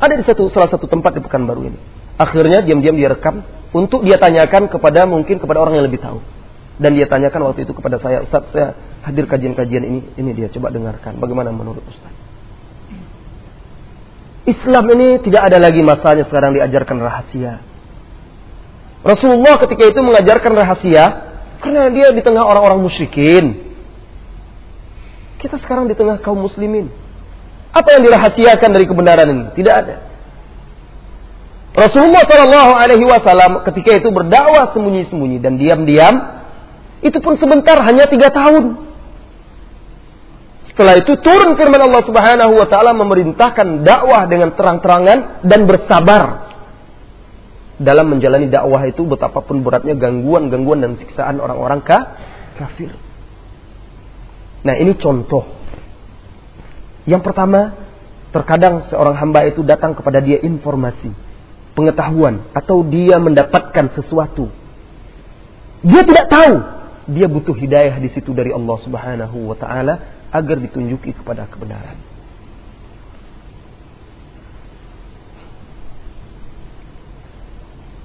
[0.01, 1.79] Ada di satu salah satu tempat di Pekanbaru ini.
[2.17, 6.17] Akhirnya diam-diam dia rekam untuk dia tanyakan kepada mungkin kepada orang yang lebih tahu.
[6.77, 10.69] Dan dia tanyakan waktu itu kepada saya, Ustaz, saya hadir kajian-kajian ini, ini dia coba
[10.69, 11.17] dengarkan.
[11.17, 12.13] Bagaimana menurut Ustaz?
[14.47, 17.59] Islam ini tidak ada lagi masanya sekarang diajarkan rahasia.
[19.05, 21.05] Rasulullah ketika itu mengajarkan rahasia
[21.61, 23.65] karena dia di tengah orang-orang musyrikin.
[25.37, 26.89] Kita sekarang di tengah kaum muslimin.
[27.69, 29.45] Apa yang dirahasiakan dari kebenaran ini?
[29.53, 29.95] Tidak ada.
[31.77, 36.15] Rasulullah Shallallahu Alaihi Wasallam ketika itu berdakwah sembunyi-sembunyi dan diam-diam,
[37.05, 38.89] itu pun sebentar hanya tiga tahun.
[40.73, 46.46] Setelah itu turun firman Allah Subhanahu Wa Taala memerintahkan dakwah dengan terang-terangan dan bersabar
[47.77, 51.85] dalam menjalani dakwah itu betapapun beratnya gangguan-gangguan dan siksaan orang-orang
[52.57, 52.89] kafir.
[54.65, 55.45] Nah, ini contoh.
[57.05, 57.77] Yang pertama,
[58.33, 61.13] terkadang seorang hamba itu datang kepada dia informasi,
[61.77, 64.49] pengetahuan atau dia mendapatkan sesuatu.
[65.85, 66.53] Dia tidak tahu,
[67.13, 72.16] dia butuh hidayah di situ dari Allah Subhanahu wa taala agar ditunjuki kepada kebenaran.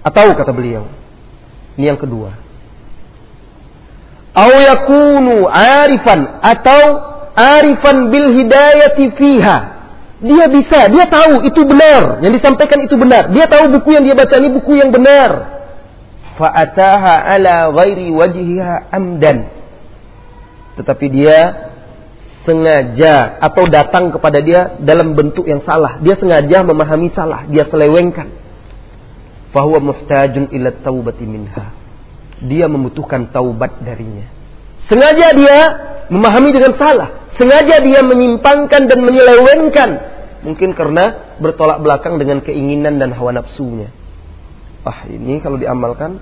[0.02, 0.90] Atau kata beliau,
[1.78, 2.34] ini yang kedua.
[4.34, 6.82] Au yakunu arifan atau
[7.38, 9.58] arifan bil hidayati fiha.
[10.22, 13.30] Dia bisa, dia tahu itu benar, yang disampaikan itu benar.
[13.34, 15.30] Dia tahu buku yang dia baca ini buku yang benar.
[16.38, 19.50] Fa'ataha ala ghairi wajhiha amdan.
[20.78, 21.38] Tetapi dia
[22.42, 25.98] sengaja atau datang kepada dia dalam bentuk yang salah.
[26.02, 28.41] Dia sengaja memahami salah, dia selewengkan
[29.52, 31.76] fahuwa muhtajun ila taubati minha.
[32.42, 34.26] Dia membutuhkan taubat darinya.
[34.90, 35.58] Sengaja dia
[36.10, 37.30] memahami dengan salah.
[37.38, 39.90] Sengaja dia menyimpangkan dan menyelewengkan.
[40.42, 43.94] Mungkin karena bertolak belakang dengan keinginan dan hawa nafsunya.
[44.82, 46.18] Ah ini kalau diamalkan,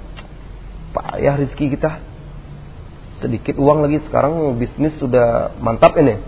[0.93, 2.05] payah rezeki kita.
[3.25, 6.21] Sedikit uang lagi sekarang bisnis sudah mantap ini.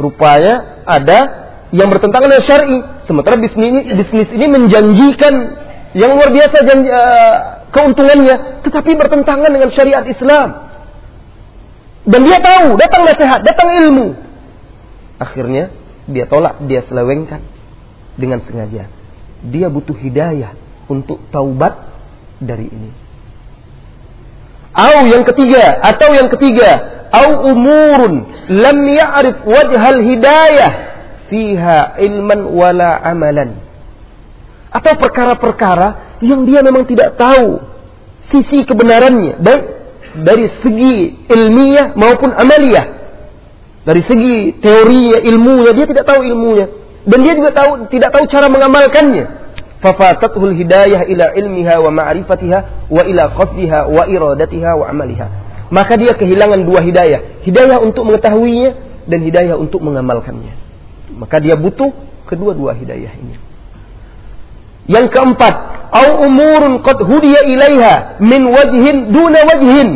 [0.00, 1.18] Rupanya ada
[1.76, 2.76] yang bertentangan dengan syari.
[3.04, 5.34] Sementara bisnis ini, bisnis ini menjanjikan
[5.96, 10.68] yang luar biasa janji, uh, keuntungannya, tetapi bertentangan dengan syariat Islam.
[12.04, 14.12] Dan dia tahu, datang nasihat, datang ilmu.
[15.16, 15.72] Akhirnya
[16.04, 17.40] dia tolak, dia selewengkan
[18.20, 18.92] dengan sengaja.
[19.40, 20.52] Dia butuh hidayah
[20.86, 21.74] untuk taubat
[22.44, 22.90] dari ini.
[24.76, 26.70] Au yang ketiga, atau yang ketiga,
[27.08, 30.70] au umurun lam ya'rif wajhal hidayah
[31.32, 33.65] fiha ilman wala amalan.
[34.76, 37.64] Atau perkara-perkara yang dia memang tidak tahu
[38.28, 39.64] sisi kebenarannya, baik
[40.20, 40.96] dari segi
[41.32, 42.86] ilmiah maupun amaliyah.
[43.86, 46.66] Dari segi teorinya, ilmunya, dia tidak tahu ilmunya.
[47.06, 49.46] Dan dia juga tahu tidak tahu cara mengamalkannya
[49.78, 55.26] fafatathul hidayah ila ilmiha wa ma'rifatiha wa ila qasdiha wa iradatiha wa amaliha.
[55.70, 57.42] Maka dia kehilangan dua hidayah.
[57.46, 58.70] Hidayah untuk mengetahuinya
[59.06, 60.54] dan hidayah untuk mengamalkannya.
[61.14, 61.94] Maka dia butuh
[62.26, 63.38] kedua-dua hidayah ini.
[64.86, 65.54] Yang keempat,
[65.90, 69.90] au umurun qad hudiya ilaiha min wajhin duna wajhin.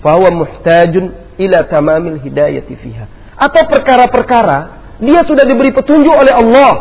[0.00, 3.06] Fahuwa muhtajun ila tamamil hidayati fiha.
[3.36, 4.58] Atau perkara-perkara
[4.98, 6.72] dia sudah diberi petunjuk oleh Allah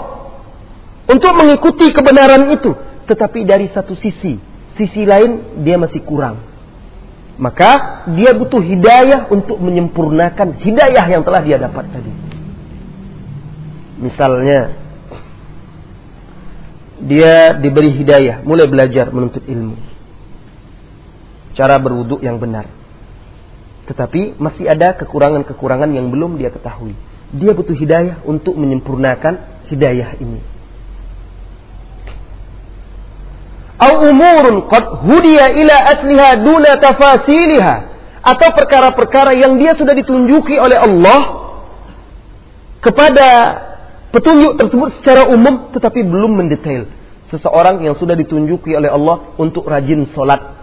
[1.05, 2.71] untuk mengikuti kebenaran itu.
[3.07, 4.39] Tetapi dari satu sisi,
[4.75, 6.43] sisi lain dia masih kurang.
[7.37, 12.09] Maka dia butuh hidayah untuk menyempurnakan hidayah yang telah dia dapat tadi.
[14.01, 14.73] Misalnya,
[17.01, 19.77] dia diberi hidayah, mulai belajar menuntut ilmu.
[21.53, 22.69] Cara berwuduk yang benar.
[23.89, 26.93] Tetapi masih ada kekurangan-kekurangan yang belum dia ketahui.
[27.33, 30.57] Dia butuh hidayah untuk menyempurnakan hidayah ini.
[33.77, 37.75] au umurun qad hudiya ila asliha duna tafasiliha
[38.25, 41.19] atau perkara-perkara yang dia sudah ditunjuki oleh Allah
[42.81, 43.27] kepada
[44.13, 46.87] petunjuk tersebut secara umum tetapi belum mendetail
[47.27, 50.55] seseorang yang sudah ditunjuki oleh Allah untuk rajin solat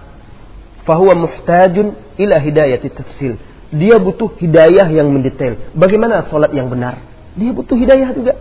[0.89, 3.37] fahuwa muhtajun ila hidayati tafsil
[3.75, 7.05] dia butuh hidayah yang mendetail bagaimana solat yang benar
[7.37, 8.33] dia butuh hidayah juga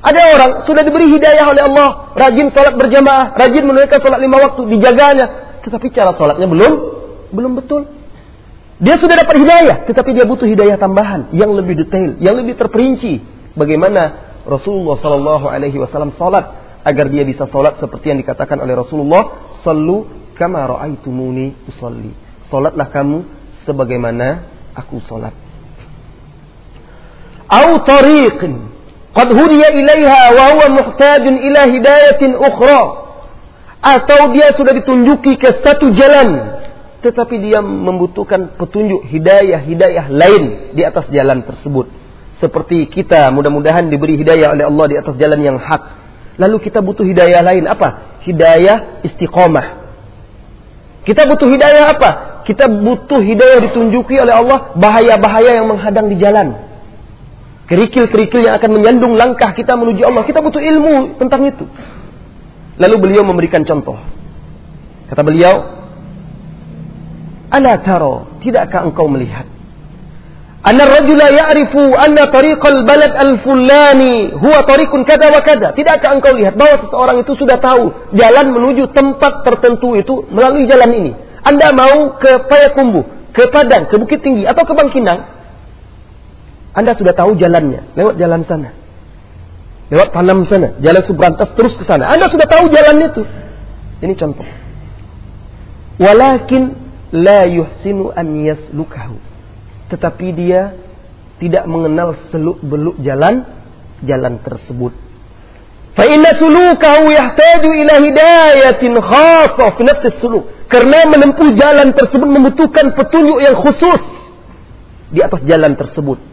[0.00, 4.64] ada orang sudah diberi hidayah oleh Allah, rajin sholat berjamaah, rajin menunaikan sholat lima waktu,
[4.72, 5.26] dijaganya.
[5.60, 6.72] Tetapi cara sholatnya belum
[7.36, 7.84] belum betul.
[8.80, 13.20] Dia sudah dapat hidayah, tetapi dia butuh hidayah tambahan yang lebih detail, yang lebih terperinci.
[13.52, 16.44] Bagaimana Rasulullah Shallallahu Alaihi Wasallam sholat
[16.84, 22.16] agar dia bisa sholat seperti yang dikatakan oleh Rasulullah, Sallu kama ra'aitumuni usalli.
[22.48, 23.18] Sholatlah kamu
[23.68, 25.36] sebagaimana aku sholat.
[27.50, 28.72] Au tariqin
[29.12, 32.80] qad hudiya ilaiha wa huwa muhtajun ila hidayatin ukhra
[33.80, 36.60] atau dia sudah ditunjuki ke satu jalan
[37.00, 40.44] tetapi dia membutuhkan petunjuk hidayah-hidayah lain
[40.76, 41.88] di atas jalan tersebut
[42.40, 45.82] seperti kita mudah-mudahan diberi hidayah oleh Allah di atas jalan yang hak
[46.40, 49.66] lalu kita butuh hidayah lain apa hidayah istiqomah
[51.04, 52.10] kita butuh hidayah apa
[52.48, 56.70] kita butuh hidayah ditunjuki oleh Allah bahaya-bahaya yang menghadang di jalan
[57.70, 60.26] kerikil-kerikil yang akan menyandung langkah kita menuju Allah.
[60.26, 61.62] Kita butuh ilmu tentang itu.
[62.82, 63.94] Lalu beliau memberikan contoh.
[65.06, 65.78] Kata beliau,
[67.50, 69.46] Ala taro, tidakkah engkau melihat?
[70.60, 75.40] Anna rajula ya'rifu anna tariqal balad al-fulani huwa tariqun kada wa.
[75.72, 80.92] Tidakkah engkau lihat bahwa seseorang itu sudah tahu jalan menuju tempat tertentu itu melalui jalan
[80.92, 81.12] ini.
[81.40, 85.40] Anda mau ke Payakumbuh, ke Padang, ke Bukit Tinggi atau ke Bangkinang,
[86.70, 88.70] anda sudah tahu jalannya, lewat jalan sana.
[89.90, 92.06] Lewat tanam sana, jalan subrantas terus ke sana.
[92.14, 93.22] Anda sudah tahu jalan itu.
[94.06, 94.46] Ini contoh.
[95.98, 96.62] Walakin
[97.10, 99.18] la yuhsinu an yaslukahu.
[99.90, 100.74] Tetapi dia
[101.42, 103.44] tidak mengenal seluk-beluk jalan
[104.06, 104.92] jalan tersebut.
[105.98, 110.46] Fa inna sulukahu yahtaju ila hidayatin khassa fi nafsi suluk.
[110.70, 114.02] Karena menempuh jalan tersebut membutuhkan petunjuk yang khusus
[115.10, 116.30] di atas jalan tersebut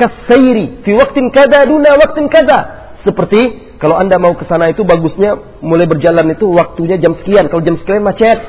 [0.00, 2.80] kasairi fi waktin kada duna waktin kada.
[3.04, 7.52] Seperti kalau Anda mau ke sana itu bagusnya mulai berjalan itu waktunya jam sekian.
[7.52, 8.40] Kalau jam sekian macet.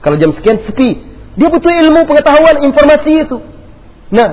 [0.00, 1.12] Kalau jam sekian sepi.
[1.32, 3.36] Dia butuh ilmu, pengetahuan, informasi itu.
[4.12, 4.28] Nah,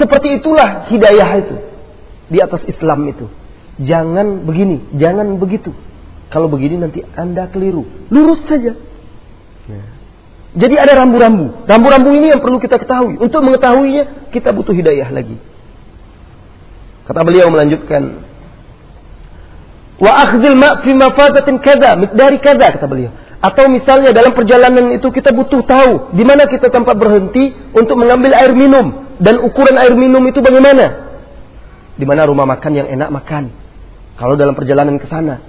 [0.00, 1.56] seperti itulah hidayah itu.
[2.32, 3.28] Di atas Islam itu.
[3.78, 5.70] Jangan begini, jangan begitu.
[6.32, 7.84] Kalau begini nanti Anda keliru.
[8.08, 8.72] Lurus saja.
[9.68, 9.88] Nah.
[10.58, 11.68] Jadi ada rambu-rambu.
[11.68, 13.20] Rambu-rambu ini yang perlu kita ketahui.
[13.20, 15.36] Untuk mengetahuinya, kita butuh hidayah lagi.
[17.04, 18.20] Kata beliau melanjutkan,
[19.96, 23.12] wa akhdil ma fi mafadatin kada, dari kada kata beliau.
[23.38, 28.34] Atau misalnya dalam perjalanan itu kita butuh tahu di mana kita tempat berhenti untuk mengambil
[28.34, 31.10] air minum dan ukuran air minum itu bagaimana?
[31.98, 33.50] Di mana rumah makan yang enak makan.
[34.18, 35.42] Kalau dalam perjalanan ke sana,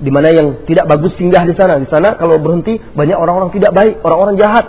[0.00, 1.76] di mana yang tidak bagus singgah di sana.
[1.76, 4.66] Di sana kalau berhenti banyak orang-orang tidak baik, orang-orang jahat.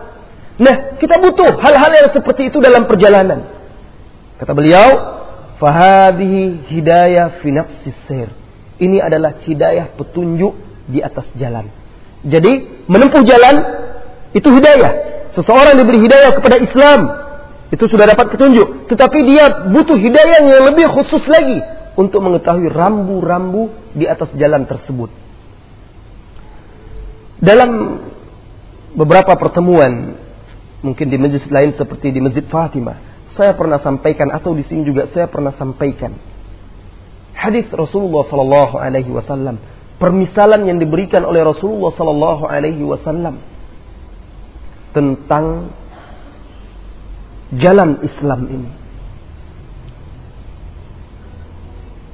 [0.59, 3.47] Nah, kita butuh hal-hal yang seperti itu dalam perjalanan.
[4.35, 4.87] Kata beliau,
[5.61, 8.01] Fahadihi hidayah fi nafsis
[8.81, 10.57] Ini adalah hidayah petunjuk
[10.89, 11.69] di atas jalan.
[12.25, 13.55] Jadi menempuh jalan
[14.33, 14.91] itu hidayah.
[15.37, 17.20] Seseorang diberi hidayah kepada Islam
[17.71, 18.91] itu sudah dapat petunjuk.
[18.91, 21.63] Tetapi dia butuh hidayah yang lebih khusus lagi
[21.95, 25.09] untuk mengetahui rambu-rambu di atas jalan tersebut.
[27.41, 27.71] Dalam
[28.93, 30.19] beberapa pertemuan
[30.85, 32.99] mungkin di masjid lain seperti di Masjid Fatimah,
[33.33, 36.13] saya pernah sampaikan atau di sini juga saya pernah sampaikan
[37.41, 39.57] hadis Rasulullah sallallahu alaihi wasallam,
[39.97, 43.41] permisalan yang diberikan oleh Rasulullah sallallahu alaihi wasallam
[44.93, 45.73] tentang
[47.55, 48.71] jalan Islam ini.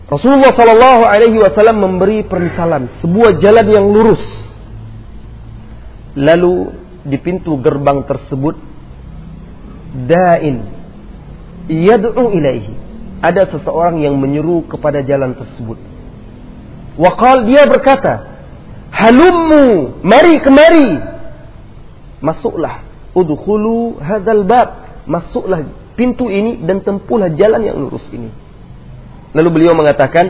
[0.08, 4.24] Rasulullah sallallahu alaihi wasallam memberi permisalan sebuah jalan yang lurus.
[6.16, 6.72] Lalu
[7.04, 8.56] di pintu gerbang tersebut
[10.08, 10.64] dain
[11.68, 12.74] yad'u ilaihi.
[13.20, 15.76] Ada seseorang yang menyeru kepada jalan tersebut.
[16.96, 18.32] Waqal dia berkata,
[18.96, 20.90] "Halummu, mari kemari."
[22.24, 22.82] Masuklah,
[23.12, 24.87] udkhulu hadzal bab.
[25.08, 25.64] Masuklah
[25.96, 28.30] pintu ini dan tempuhlah jalan yang lurus ini.
[29.32, 30.30] Lalu beliau mengatakan,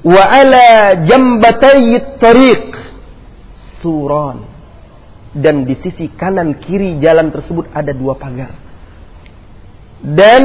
[0.00, 2.64] "Wa ala jambatayit tariq
[3.84, 4.48] suran."
[5.30, 8.70] Dan di sisi kanan kiri jalan tersebut ada dua pagar
[10.00, 10.42] dan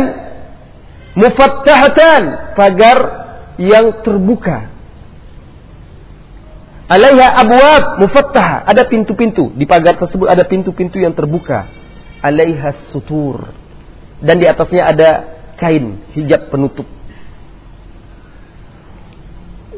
[1.15, 2.97] mufattahatan pagar
[3.55, 4.75] yang terbuka.
[6.85, 9.49] Alaiha abwab mufattah, ada pintu-pintu.
[9.57, 11.65] Di pagar tersebut ada pintu-pintu yang terbuka.
[12.25, 13.53] Alaiha sutur.
[14.17, 15.09] Dan di atasnya ada
[15.61, 16.89] kain hijab penutup.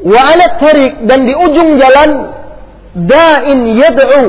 [0.08, 2.12] Wa ala tarik dan di ujung jalan
[2.96, 4.24] da'in yad'u.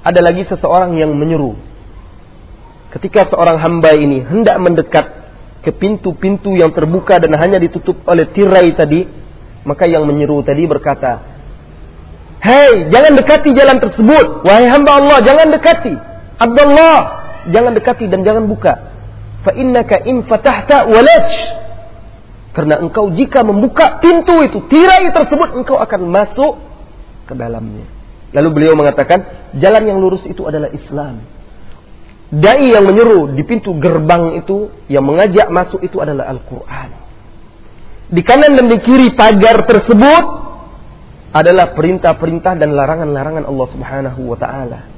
[0.00, 1.70] Ada lagi seseorang yang menyeru
[2.90, 5.06] ketika seorang hamba ini hendak mendekat
[5.62, 9.06] ke pintu-pintu yang terbuka dan hanya ditutup oleh tirai tadi,
[9.62, 11.38] maka yang menyeru tadi berkata,
[12.40, 14.48] Hei, jangan dekati jalan tersebut.
[14.48, 15.94] Wahai hamba Allah, jangan dekati.
[16.40, 16.96] Abdullah,
[17.52, 18.72] jangan dekati dan jangan buka.
[19.44, 21.28] Fa innaka in fatahta walaj.
[22.56, 26.58] Karena engkau jika membuka pintu itu, tirai tersebut, engkau akan masuk
[27.28, 27.86] ke dalamnya.
[28.32, 31.22] Lalu beliau mengatakan, jalan yang lurus itu adalah Islam.
[32.30, 36.90] Dai yang menyeru di pintu gerbang itu yang mengajak masuk itu adalah Al-Quran.
[38.10, 40.24] Di kanan dan di kiri pagar tersebut
[41.30, 44.89] adalah perintah-perintah dan larangan-larangan Allah Subhanahu wa taala.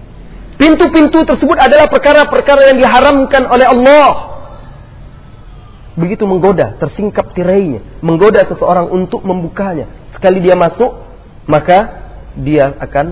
[0.60, 4.08] Pintu-pintu tersebut adalah perkara-perkara yang diharamkan oleh Allah.
[5.92, 9.88] Begitu menggoda, tersingkap tirainya, menggoda seseorang untuk membukanya.
[10.16, 10.88] Sekali dia masuk,
[11.44, 12.00] maka
[12.38, 13.06] dia akan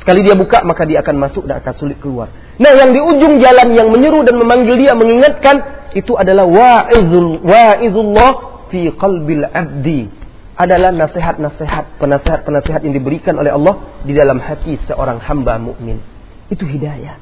[0.00, 2.28] sekali dia buka maka dia akan masuk dan akan sulit keluar.
[2.60, 8.30] Nah, yang di ujung jalan yang menyeru dan memanggil dia mengingatkan itu adalah wa'izul wa'izullah
[8.68, 10.12] fi qalbil abdi.
[10.60, 16.04] Adalah nasihat-nasihat, penasehat-penasehat yang diberikan oleh Allah di dalam hati seorang hamba mukmin.
[16.50, 17.16] Itu hidayah.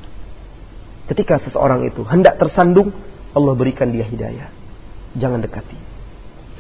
[1.09, 2.93] Ketika seseorang itu hendak tersandung,
[3.33, 4.49] Allah berikan dia hidayah.
[5.17, 5.77] Jangan dekati.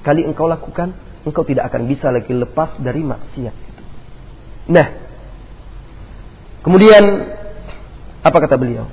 [0.00, 0.92] Sekali engkau lakukan,
[1.24, 3.56] engkau tidak akan bisa lagi lepas dari maksiat
[4.68, 4.86] Nah,
[6.60, 7.02] kemudian
[8.20, 8.84] apa kata beliau?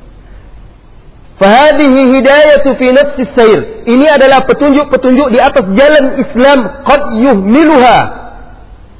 [1.35, 3.27] Fahadihi hidayatu fi nafsi.
[3.83, 8.24] Ini adalah petunjuk-petunjuk di atas jalan Islam qad yuhmiluha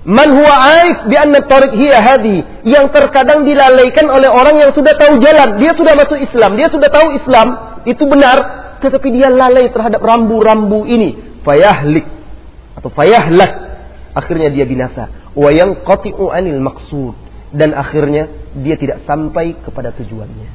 [0.06, 0.53] man huwa
[0.86, 5.58] aif bi anna tariq hiya hadi yang terkadang dilalaikan oleh orang yang sudah tahu jalan.
[5.58, 7.47] Dia sudah masuk Islam, dia sudah tahu Islam
[7.89, 8.38] itu benar,
[8.86, 11.41] tetapi dia lalai terhadap rambu-rambu ini.
[11.41, 12.06] Fayahlik
[12.78, 13.51] atau fayahlak.
[14.16, 15.12] Akhirnya dia binasa.
[15.36, 17.18] Wa yanqati'u anil maqsud
[17.51, 20.49] dan akhirnya dia tidak sampai kepada tujuannya.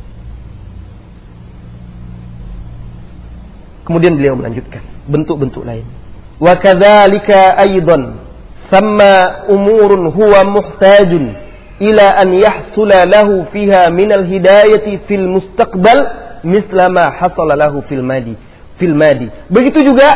[3.85, 5.85] Kemudian beliau melanjutkan bentuk-bentuk lain.
[6.39, 8.30] Wa kadzalika aidan
[8.71, 11.35] sama umurun huwa muhtajun
[11.81, 15.99] ila an yahsula lahu fiha min al-hidayati fil mustaqbal
[16.47, 18.37] misla ma hasala lahu fil madi
[18.79, 19.29] fil madi.
[19.51, 20.09] Begitu juga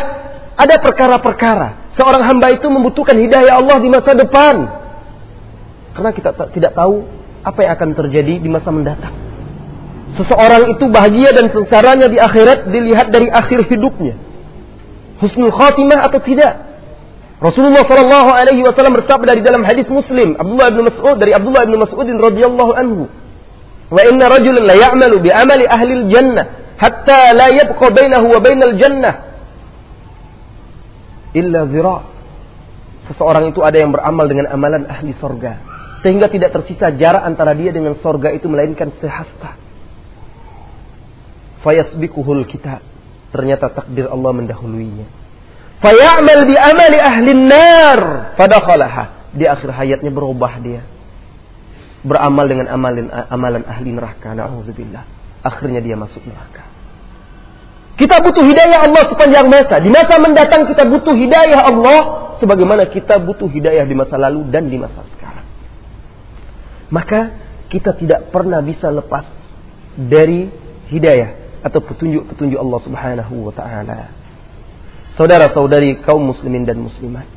[0.55, 4.55] ada perkara-perkara seorang hamba itu membutuhkan hidayah Allah di masa depan
[5.95, 7.07] karena kita tidak tahu
[7.45, 9.15] apa yang akan terjadi di masa mendatang.
[10.15, 14.15] Seseorang itu bahagia dan sengsaranya di akhirat dilihat dari akhir hidupnya.
[15.19, 16.74] Husnul khatimah atau tidak.
[17.35, 21.75] Rasulullah Shallallahu Alaihi Wasallam bersabda di dalam hadis Muslim Abdullah bin Mas'ud dari Abdullah bin
[21.75, 23.03] Mas'ud radhiyallahu anhu.
[23.91, 26.45] Wa inna rajulan la ya'malu bi amali ahli jannah
[26.79, 29.13] hatta la yabqa bainahu wa bainal jannah
[31.35, 31.97] illa zira.
[33.11, 35.61] Seseorang itu ada yang beramal dengan amalan ahli sorga
[36.01, 39.59] sehingga tidak tersisa jarak antara dia dengan sorga itu melainkan sehasta.
[41.67, 42.95] Fayasbikuhul kita.
[43.35, 45.24] ternyata takdir Allah mendahuluinya.
[45.85, 47.99] Fayamal bi amali ahli nar
[48.33, 49.29] fadakhalaha.
[49.37, 50.81] Di akhir hayatnya berubah dia.
[52.01, 54.33] Beramal dengan amalan amalan ahli neraka.
[54.33, 55.05] Nauzubillah.
[55.45, 56.65] Akhirnya dia masuk neraka.
[57.95, 59.77] Kita butuh hidayah Allah sepanjang masa.
[59.79, 61.99] Di masa mendatang kita butuh hidayah Allah
[62.41, 65.47] sebagaimana kita butuh hidayah di masa lalu dan di masa sekarang.
[66.91, 67.19] Maka
[67.69, 69.23] kita tidak pernah bisa lepas
[69.95, 70.51] dari
[70.91, 74.24] hidayah atau petunjuk-petunjuk Allah Subhanahu wa taala.
[75.15, 77.27] Saudara-saudari kaum muslimin dan muslimat.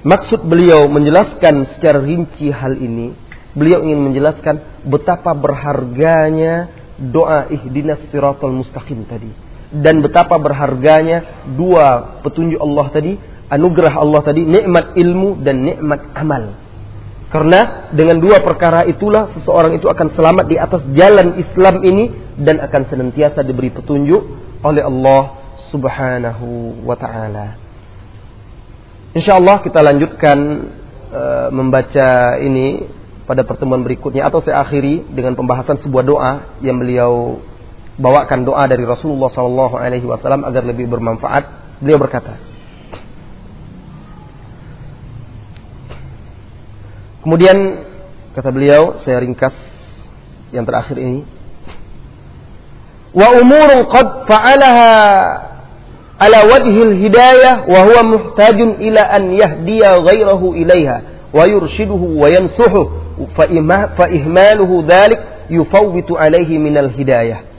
[0.00, 3.12] Maksud beliau menjelaskan secara rinci hal ini,
[3.52, 12.58] beliau ingin menjelaskan betapa berharganya doa ihdinas siratal mustaqim tadi dan betapa berharganya dua petunjuk
[12.58, 13.14] Allah tadi,
[13.46, 16.58] anugerah Allah tadi, nikmat ilmu dan nikmat amal.
[17.30, 22.58] Karena dengan dua perkara itulah seseorang itu akan selamat di atas jalan Islam ini dan
[22.58, 24.22] akan senantiasa diberi petunjuk
[24.66, 25.39] oleh Allah
[25.70, 27.56] Subhanahu wa taala.
[29.10, 30.38] Insyaallah kita lanjutkan
[31.10, 32.86] uh, membaca ini
[33.26, 37.42] pada pertemuan berikutnya atau saya akhiri dengan pembahasan sebuah doa yang beliau
[37.98, 41.46] bawakan doa dari Rasulullah Sallallahu Alaihi Wasallam agar lebih bermanfaat.
[41.80, 42.36] Beliau berkata,
[47.24, 47.86] kemudian
[48.36, 49.54] kata beliau, saya ringkas
[50.54, 51.24] yang terakhir ini.
[53.10, 54.90] Wa umurun qad fa'alaha
[56.20, 60.96] ala wajhil hidayah wa huwa muhtajun ila an yahdiya ghairahu ilaiha
[61.32, 62.90] wa yurshiduhu wa yansuhu
[63.96, 65.18] fa ihmaluhu dhalik
[65.48, 67.50] yufawwitu alaihi minal hidayah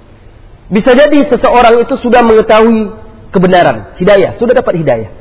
[0.72, 2.96] bisa jadi seseorang itu sudah mengetahui
[3.36, 5.12] kebenaran, hidayah, sudah dapat hidayah.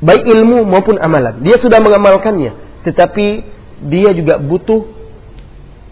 [0.00, 1.44] Baik ilmu maupun amalan.
[1.44, 2.80] Dia sudah mengamalkannya.
[2.88, 3.26] Tetapi
[3.84, 4.88] dia juga butuh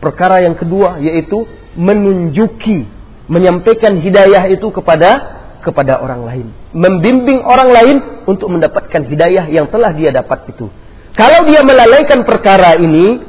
[0.00, 1.44] perkara yang kedua yaitu
[1.76, 2.88] menunjuki,
[3.28, 6.46] menyampaikan hidayah itu kepada kepada orang lain.
[6.72, 10.68] Membimbing orang lain untuk mendapatkan hidayah yang telah dia dapat itu.
[11.16, 13.20] Kalau dia melalaikan perkara ini,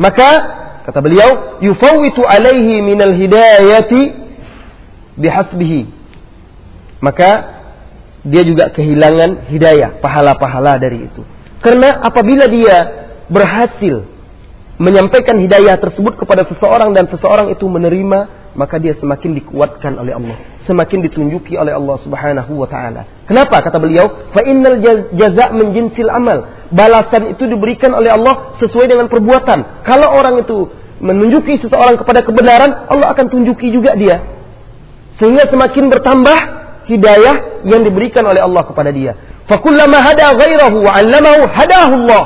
[0.00, 0.30] maka
[0.84, 4.24] kata beliau, yufawwitu alaihi minal hidayati
[5.18, 5.86] bihasbihi
[6.98, 7.30] maka
[8.24, 11.22] dia juga kehilangan hidayah pahala-pahala dari itu
[11.60, 12.76] karena apabila dia
[13.28, 14.08] berhasil
[14.80, 20.38] menyampaikan hidayah tersebut kepada seseorang dan seseorang itu menerima maka dia semakin dikuatkan oleh Allah.
[20.64, 23.04] Semakin ditunjuki oleh Allah Subhanahu wa taala.
[23.26, 23.60] Kenapa?
[23.60, 24.80] Kata beliau fa innal
[25.12, 26.70] jaza' min jinsil amal.
[26.70, 29.84] Balasan itu diberikan oleh Allah sesuai dengan perbuatan.
[29.84, 30.70] Kalau orang itu
[31.02, 34.22] menunjuki seseorang kepada kebenaran Allah akan tunjuki juga dia.
[35.20, 36.38] Sehingga semakin bertambah
[36.88, 39.14] hidayah yang diberikan oleh Allah kepada dia.
[39.44, 42.24] Fakullama hada ghairahu wa 'allamahu hadahu Allah.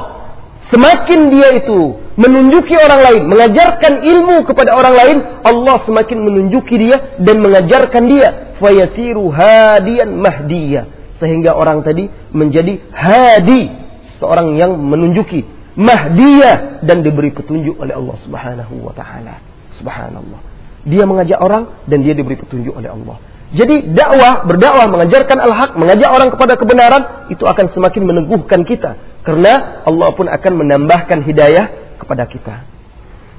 [0.71, 5.17] Semakin dia itu menunjuki orang lain, mengajarkan ilmu kepada orang lain,
[5.47, 8.29] Allah semakin menunjuki dia dan mengajarkan dia.
[8.59, 10.85] Fayasiru hadiyan mahdiyah.
[11.23, 13.71] Sehingga orang tadi menjadi hadi,
[14.19, 15.47] seorang yang menunjuki,
[15.79, 19.39] mahdiyah dan diberi petunjuk oleh Allah Subhanahu wa taala.
[19.79, 20.41] Subhanallah.
[20.83, 23.23] Dia mengajak orang dan dia diberi petunjuk oleh Allah.
[23.49, 27.03] Jadi dakwah, berdakwah, mengajarkan al-haq, mengajak orang kepada kebenaran
[27.33, 32.65] itu akan semakin meneguhkan kita karena Allah pun akan menambahkan hidayah kepada kita.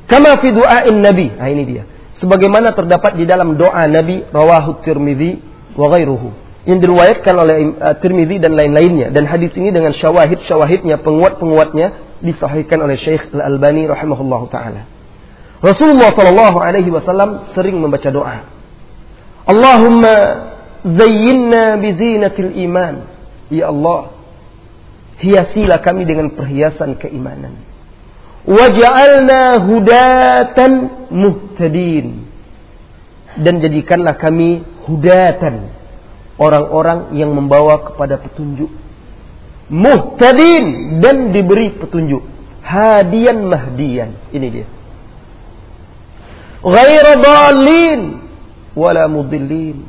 [0.09, 1.33] Kama fi du'ain Nabi.
[1.33, 1.83] Nah ini dia.
[2.19, 5.39] Sebagaimana terdapat di dalam doa Nabi rawahu Tirmizi
[5.79, 7.95] wa ghairuhu yang diriwayatkan oleh uh,
[8.43, 14.83] dan lain-lainnya dan hadis ini dengan syawahid-syawahidnya penguat-penguatnya disahihkan oleh Syekh Al-Albani rahimahullahu taala.
[15.63, 18.47] Rasulullah Shallallahu Alaihi Wasallam sering membaca doa.
[19.47, 20.15] Allahumma
[20.83, 22.95] zayyinna bizinatil iman.
[23.51, 24.13] Ya Allah,
[25.19, 27.68] hiasilah kami dengan perhiasan keimanan.
[28.47, 30.71] Waj'alna hudatan
[31.11, 32.27] muhtadin.
[33.39, 35.75] Dan jadikanlah kami hudatan.
[36.39, 38.71] Orang-orang yang membawa kepada petunjuk.
[39.71, 40.99] Muhtadin.
[41.03, 42.23] Dan diberi petunjuk.
[42.63, 44.15] Hadian mahdian.
[44.29, 44.67] Ini dia
[46.63, 48.01] ghaira dalin
[48.75, 49.87] wala mudillin.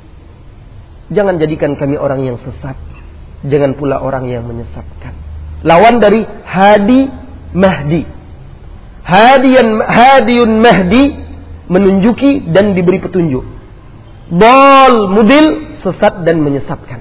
[1.11, 2.79] Jangan jadikan kami orang yang sesat,
[3.43, 5.15] jangan pula orang yang menyesatkan.
[5.67, 7.11] Lawan dari hadi
[7.51, 8.07] mahdi.
[9.05, 11.05] Hadian hadiun mahdi
[11.71, 13.43] menunjuki dan diberi petunjuk.
[14.31, 17.01] Dal mudil sesat dan menyesatkan.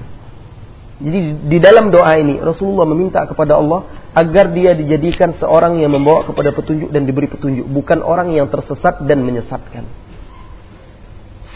[1.00, 6.28] Jadi di dalam doa ini Rasulullah meminta kepada Allah agar dia dijadikan seorang yang membawa
[6.28, 9.88] kepada petunjuk dan diberi petunjuk, bukan orang yang tersesat dan menyesatkan.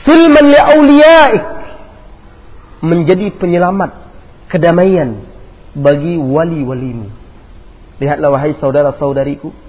[0.04, 0.60] Silman li
[2.84, 3.90] menjadi penyelamat
[4.48, 5.24] kedamaian
[5.76, 7.08] bagi wali-walimu.
[8.00, 9.63] Lihatlah wahai saudara-saudariku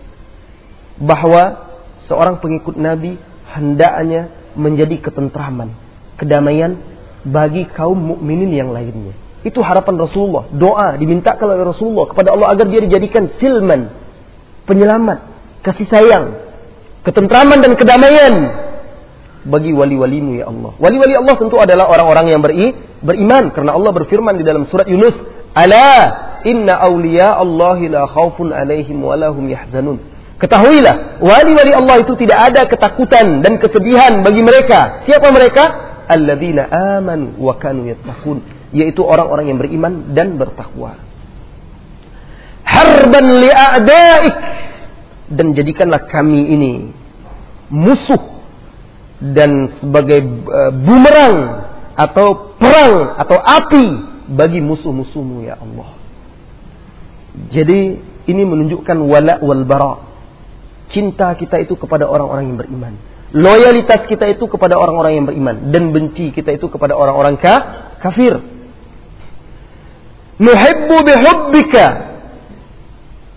[0.99, 1.67] bahwa
[2.07, 3.19] seorang pengikut Nabi
[3.51, 5.75] hendaknya menjadi ketentraman,
[6.15, 6.79] kedamaian
[7.27, 9.15] bagi kaum mukminin yang lainnya.
[9.45, 10.49] Itu harapan Rasulullah.
[10.49, 13.93] Doa dimintakan oleh Rasulullah kepada Allah agar dia dijadikan silman,
[14.65, 15.19] penyelamat,
[15.61, 16.25] kasih sayang,
[17.05, 18.33] ketentraman dan kedamaian
[19.45, 20.73] bagi wali-walimu ya Allah.
[20.81, 22.73] Wali-wali Allah tentu adalah orang-orang yang beri,
[23.05, 25.13] beriman karena Allah berfirman di dalam surat Yunus,
[25.53, 32.51] "Ala inna awliya Allahi la khaufun alaihim wa lahum yahzanun." Ketahuilah, wali-wali Allah itu tidak
[32.51, 35.07] ada ketakutan dan kesedihan bagi mereka.
[35.07, 35.63] Siapa mereka?
[36.11, 36.67] Alladzina
[36.99, 38.43] aman wa kanu yattaqun,
[38.75, 40.99] yaitu orang-orang yang beriman dan bertakwa.
[42.67, 44.35] Harban li'a'daik
[45.31, 46.73] dan jadikanlah kami ini
[47.71, 48.35] musuh
[49.23, 50.19] dan sebagai
[50.51, 51.37] uh, bumerang
[51.95, 53.85] atau perang atau api
[54.35, 55.95] bagi musuh-musuhmu ya Allah.
[57.55, 57.81] Jadi
[58.27, 60.04] ini menunjukkan wala wal bara.
[60.93, 62.93] Cinta kita itu kepada orang-orang yang beriman.
[63.35, 67.55] Loyalitas kita itu kepada orang-orang yang beriman dan benci kita itu kepada orang-orang ka
[67.99, 68.39] kafir.
[70.39, 71.87] Nuhibbu bihubbika.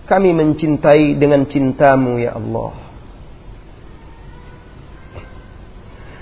[0.07, 2.73] Kami mencintai dengan cintamu ya Allah.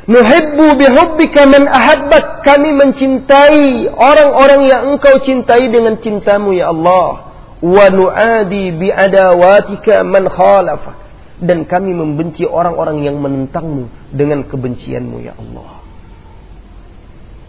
[0.08, 2.48] Nuhibbu bihubbika man ahabbak.
[2.48, 7.30] Kami mencintai orang-orang yang engkau cintai dengan cintamu ya Allah.
[7.60, 11.07] Wa nu'adi bi'adawatika man khalafak.
[11.38, 15.86] Dan kami membenci orang-orang yang menentangmu dengan kebencianmu ya Allah.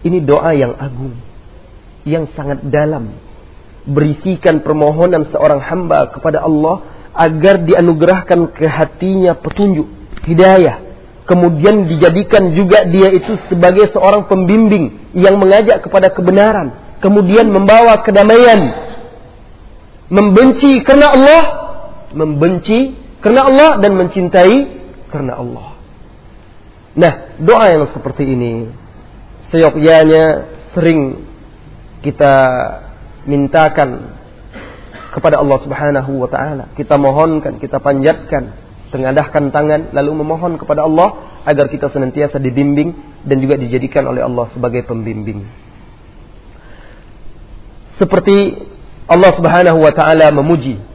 [0.05, 1.17] Ini doa yang agung.
[2.05, 3.17] Yang sangat dalam.
[3.89, 9.89] Berisikan permohonan seorang hamba kepada Allah agar dianugerahkan ke hatinya petunjuk,
[10.29, 10.89] hidayah
[11.29, 16.73] kemudian dijadikan juga dia itu sebagai seorang pembimbing yang mengajak kepada kebenaran,
[17.05, 18.73] kemudian membawa kedamaian,
[20.09, 21.41] membenci karena Allah,
[22.17, 24.57] membenci karena Allah dan mencintai
[25.11, 25.75] karena Allah.
[26.95, 28.71] Nah, doa yang seperti ini
[29.51, 30.25] seyogyanya
[30.73, 31.25] sering
[32.05, 32.33] kita
[33.27, 34.15] mintakan
[35.11, 36.71] kepada Allah Subhanahu wa taala.
[36.77, 38.55] Kita mohonkan, kita panjatkan
[38.89, 44.49] tengadahkan tangan lalu memohon kepada Allah agar kita senantiasa dibimbing dan juga dijadikan oleh Allah
[44.53, 45.45] sebagai pembimbing.
[48.01, 48.65] Seperti
[49.05, 50.88] Allah Subhanahu wa taala memuji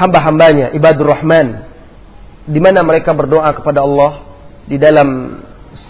[0.00, 1.68] hamba-hambanya ibadur rahman
[2.48, 4.24] di mana mereka berdoa kepada Allah
[4.64, 5.38] di dalam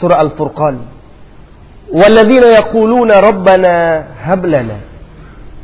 [0.02, 0.98] surah Al-Furqan.
[3.22, 3.74] Rabbana
[4.26, 4.78] hab lana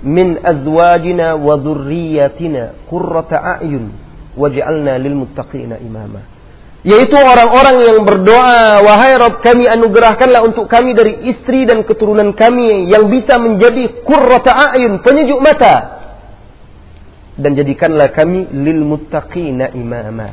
[0.06, 3.90] min azwajina wa dhurriyyatina qurrata a'yun
[4.38, 6.22] waj'alna lil muttaqina imama.
[6.86, 12.86] Yaitu orang-orang yang berdoa, wahai Rabb kami anugerahkanlah untuk kami dari istri dan keturunan kami
[12.86, 15.95] yang bisa menjadi qurrata a'yun, penyejuk mata.
[17.36, 20.32] Dan jadikanlah kami lil muttaqina imama.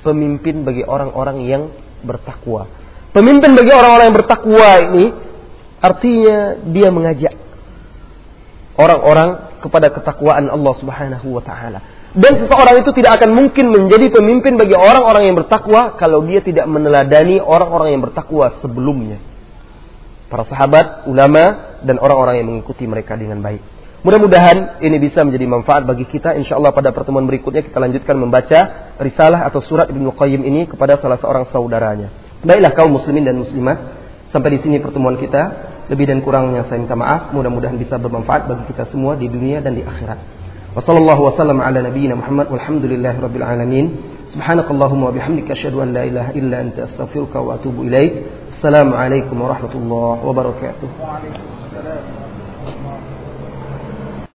[0.00, 1.62] Pemimpin bagi orang-orang yang
[2.00, 2.64] bertakwa.
[3.12, 5.04] Pemimpin bagi orang-orang yang bertakwa ini
[5.78, 7.34] artinya dia mengajak
[8.78, 11.80] orang-orang kepada ketakwaan Allah Subhanahu wa taala.
[12.16, 16.64] Dan seseorang itu tidak akan mungkin menjadi pemimpin bagi orang-orang yang bertakwa kalau dia tidak
[16.64, 19.20] meneladani orang-orang yang bertakwa sebelumnya.
[20.32, 23.60] Para sahabat, ulama, dan orang-orang yang mengikuti mereka dengan baik.
[23.98, 26.38] Mudah-mudahan ini bisa menjadi manfaat bagi kita.
[26.38, 31.02] Insya Allah pada pertemuan berikutnya kita lanjutkan membaca risalah atau surat Ibnu Qayyim ini kepada
[31.02, 32.14] salah seorang saudaranya.
[32.46, 33.74] Baiklah kaum muslimin dan muslimat,
[34.30, 35.74] sampai di sini pertemuan kita.
[35.88, 37.32] Lebih dan kurangnya saya minta maaf.
[37.34, 40.20] Mudah-mudahan bisa bermanfaat bagi kita semua di dunia dan di akhirat.
[48.62, 50.88] Wassalamu'alaikum warahmatullahi wabarakatuh.